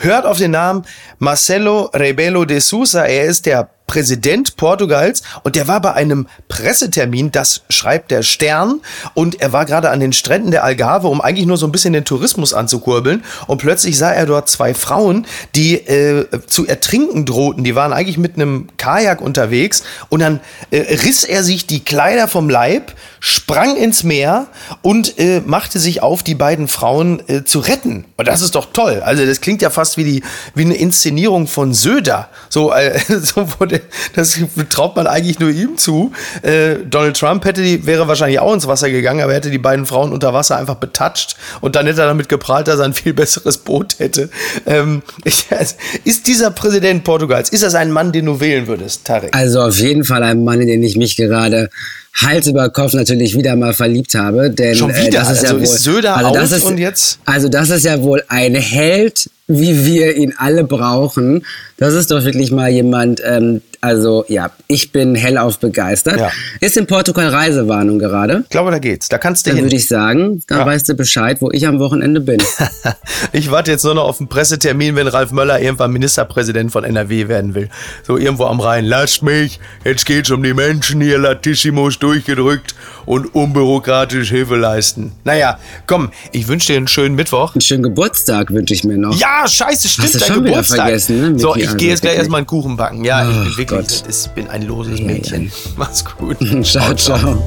Hört 0.00 0.26
auf 0.26 0.36
den 0.36 0.50
Namen 0.50 0.84
Marcelo 1.18 1.84
Rebelo 1.94 2.44
de 2.44 2.60
Sousa. 2.60 3.04
Er 3.04 3.24
ist 3.24 3.46
der 3.46 3.70
Präsident 3.90 4.54
Portugals 4.54 5.24
und 5.42 5.56
der 5.56 5.66
war 5.66 5.80
bei 5.80 5.92
einem 5.94 6.28
Pressetermin, 6.46 7.32
das 7.32 7.62
schreibt 7.70 8.12
der 8.12 8.22
Stern 8.22 8.82
und 9.14 9.40
er 9.40 9.52
war 9.52 9.64
gerade 9.64 9.90
an 9.90 9.98
den 9.98 10.12
Stränden 10.12 10.52
der 10.52 10.62
Algarve, 10.62 11.08
um 11.08 11.20
eigentlich 11.20 11.44
nur 11.44 11.56
so 11.56 11.66
ein 11.66 11.72
bisschen 11.72 11.92
den 11.92 12.04
Tourismus 12.04 12.54
anzukurbeln 12.54 13.24
und 13.48 13.58
plötzlich 13.58 13.98
sah 13.98 14.12
er 14.12 14.26
dort 14.26 14.48
zwei 14.48 14.74
Frauen, 14.74 15.26
die 15.56 15.74
äh, 15.74 16.24
zu 16.46 16.68
ertrinken 16.68 17.26
drohten. 17.26 17.64
Die 17.64 17.74
waren 17.74 17.92
eigentlich 17.92 18.16
mit 18.16 18.36
einem 18.36 18.68
Kajak 18.76 19.20
unterwegs 19.20 19.82
und 20.08 20.20
dann 20.20 20.38
äh, 20.70 20.78
riss 20.78 21.24
er 21.24 21.42
sich 21.42 21.66
die 21.66 21.82
Kleider 21.82 22.28
vom 22.28 22.48
Leib, 22.48 22.92
sprang 23.18 23.74
ins 23.76 24.04
Meer 24.04 24.46
und 24.82 25.18
äh, 25.18 25.42
machte 25.44 25.80
sich 25.80 26.00
auf, 26.00 26.22
die 26.22 26.36
beiden 26.36 26.68
Frauen 26.68 27.28
äh, 27.28 27.42
zu 27.42 27.58
retten. 27.58 28.04
Und 28.16 28.28
das 28.28 28.40
ist 28.40 28.54
doch 28.54 28.68
toll. 28.72 29.02
Also 29.04 29.26
das 29.26 29.40
klingt 29.40 29.62
ja 29.62 29.70
fast 29.70 29.96
wie 29.96 30.04
die 30.04 30.22
wie 30.54 30.64
eine 30.64 30.76
Inszenierung 30.76 31.48
von 31.48 31.74
Söder. 31.74 32.28
So, 32.50 32.72
äh, 32.72 32.96
so 33.20 33.48
wo 33.58 33.64
der 33.64 33.79
das 34.14 34.38
traut 34.68 34.96
man 34.96 35.06
eigentlich 35.06 35.38
nur 35.38 35.50
ihm 35.50 35.76
zu. 35.76 36.12
Äh, 36.42 36.76
Donald 36.88 37.16
Trump 37.16 37.44
hätte 37.44 37.62
die, 37.62 37.86
wäre 37.86 38.08
wahrscheinlich 38.08 38.40
auch 38.40 38.52
ins 38.52 38.66
Wasser 38.66 38.90
gegangen, 38.90 39.20
aber 39.20 39.32
er 39.32 39.36
hätte 39.36 39.50
die 39.50 39.58
beiden 39.58 39.86
Frauen 39.86 40.12
unter 40.12 40.32
Wasser 40.32 40.56
einfach 40.56 40.76
betatscht 40.76 41.36
und 41.60 41.76
dann 41.76 41.86
hätte 41.86 42.00
er 42.00 42.06
damit 42.06 42.28
geprahlt, 42.28 42.68
dass 42.68 42.78
er 42.78 42.86
ein 42.86 42.94
viel 42.94 43.12
besseres 43.12 43.58
Boot 43.58 43.98
hätte. 43.98 44.30
Ähm, 44.66 45.02
ich, 45.24 45.46
also, 45.50 45.74
ist 46.04 46.26
dieser 46.26 46.50
Präsident 46.50 47.04
Portugals, 47.04 47.50
ist 47.50 47.62
das 47.62 47.74
ein 47.74 47.90
Mann, 47.90 48.12
den 48.12 48.26
du 48.26 48.40
wählen 48.40 48.66
würdest, 48.66 49.04
Tarek? 49.04 49.34
Also 49.34 49.62
auf 49.62 49.78
jeden 49.78 50.04
Fall 50.04 50.22
ein 50.22 50.44
Mann, 50.44 50.60
in 50.60 50.68
den 50.68 50.82
ich 50.82 50.96
mich 50.96 51.16
gerade 51.16 51.70
Hals 52.14 52.46
über 52.46 52.70
Kopf 52.70 52.92
natürlich 52.92 53.36
wieder 53.36 53.56
mal 53.56 53.72
verliebt 53.72 54.14
habe. 54.14 54.50
Denn, 54.50 54.74
Schon 54.74 54.90
wieder? 54.90 55.06
Äh, 55.06 55.10
das 55.10 55.30
ist 55.30 55.38
also 55.40 55.46
ja 55.46 55.52
wohl, 55.54 55.62
ist 55.62 55.84
Söder 55.84 56.16
also 56.16 56.34
das 56.34 56.52
ist, 56.52 56.64
und 56.64 56.78
jetzt? 56.78 57.18
Also 57.24 57.48
das 57.48 57.70
ist 57.70 57.84
ja 57.84 58.02
wohl 58.02 58.22
ein 58.28 58.54
Held, 58.54 59.30
wie 59.46 59.84
wir 59.86 60.16
ihn 60.16 60.34
alle 60.36 60.64
brauchen. 60.64 61.44
Das 61.76 61.94
ist 61.94 62.10
doch 62.10 62.24
wirklich 62.24 62.50
mal 62.50 62.68
jemand, 62.70 63.22
ähm, 63.24 63.62
also 63.80 64.24
ja, 64.28 64.50
ich 64.66 64.92
bin 64.92 65.14
hellauf 65.14 65.58
begeistert. 65.58 66.20
Ja. 66.20 66.30
Ist 66.60 66.76
in 66.76 66.86
Portugal 66.86 67.28
Reisewarnung 67.28 67.98
gerade? 67.98 68.40
Ich 68.44 68.50
glaube, 68.50 68.70
da 68.70 68.78
geht's. 68.78 69.08
Da 69.08 69.16
kannst 69.16 69.46
du 69.46 69.50
Dann 69.50 69.56
hin. 69.56 69.64
würde 69.66 69.76
ich 69.76 69.88
sagen, 69.88 70.42
da 70.48 70.58
ja. 70.58 70.66
weißt 70.66 70.88
du 70.88 70.94
Bescheid, 70.94 71.38
wo 71.40 71.50
ich 71.50 71.66
am 71.66 71.78
Wochenende 71.78 72.20
bin. 72.20 72.42
ich 73.32 73.50
warte 73.50 73.70
jetzt 73.70 73.84
nur 73.84 73.94
noch 73.94 74.04
auf 74.04 74.20
einen 74.20 74.28
Pressetermin, 74.28 74.96
wenn 74.96 75.08
Ralf 75.08 75.32
Möller 75.32 75.60
irgendwann 75.60 75.92
Ministerpräsident 75.92 76.72
von 76.72 76.84
NRW 76.84 77.28
werden 77.28 77.54
will. 77.54 77.70
So 78.02 78.18
irgendwo 78.18 78.44
am 78.44 78.60
Rhein. 78.60 78.84
Lasst 78.84 79.22
mich, 79.22 79.60
jetzt 79.84 80.04
geht's 80.04 80.30
um 80.30 80.42
die 80.42 80.54
Menschen 80.54 81.00
hier, 81.00 81.18
Latissimus 81.18 81.98
durchgedrückt 81.98 82.74
und 83.06 83.34
unbürokratisch 83.34 84.30
Hilfe 84.30 84.56
leisten. 84.56 85.12
Naja, 85.24 85.58
komm, 85.86 86.10
ich 86.32 86.48
wünsche 86.48 86.72
dir 86.72 86.78
einen 86.78 86.88
schönen 86.88 87.14
Mittwoch. 87.14 87.54
Einen 87.54 87.60
schönen 87.60 87.82
Geburtstag 87.82 88.50
wünsche 88.50 88.74
ich 88.74 88.84
mir 88.84 88.98
noch. 88.98 89.18
Ja, 89.18 89.46
scheiße, 89.46 89.88
stimmt, 89.88 90.08
Hast 90.08 90.14
du 90.14 90.24
schon 90.24 90.44
Geburtstag. 90.44 90.76
Wieder 90.76 90.84
vergessen, 90.84 91.32
ne? 91.32 91.38
So, 91.38 91.56
ich 91.56 91.76
gehe 91.76 91.90
jetzt 91.90 92.02
gleich 92.02 92.16
erstmal 92.16 92.38
einen 92.38 92.46
Kuchen 92.46 92.76
backen. 92.76 93.04
Ja, 93.04 93.26
oh, 93.26 93.30
ich 93.30 93.56
bin 93.56 93.68
wirklich, 93.70 94.02
Gott. 94.02 94.04
ich 94.08 94.30
bin 94.30 94.48
ein 94.48 94.62
loses 94.62 95.00
Mädchen. 95.00 95.50
Mach's 95.76 96.04
gut. 96.04 96.36
ciao, 96.64 96.94
ciao. 96.94 97.42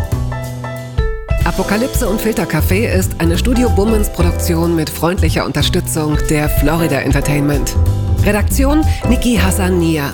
Apokalypse 1.46 2.08
und 2.08 2.22
Filtercafé 2.22 2.88
ist 2.88 3.20
eine 3.20 3.38
Studio 3.38 3.70
Bummens 3.70 4.10
Produktion 4.10 4.76
mit 4.76 4.90
freundlicher 4.90 5.46
Unterstützung 5.46 6.18
der 6.30 6.48
Florida 6.48 7.00
Entertainment. 7.00 7.76
Redaktion 8.26 8.86
Niki 9.10 9.36
Hassania. 9.36 10.14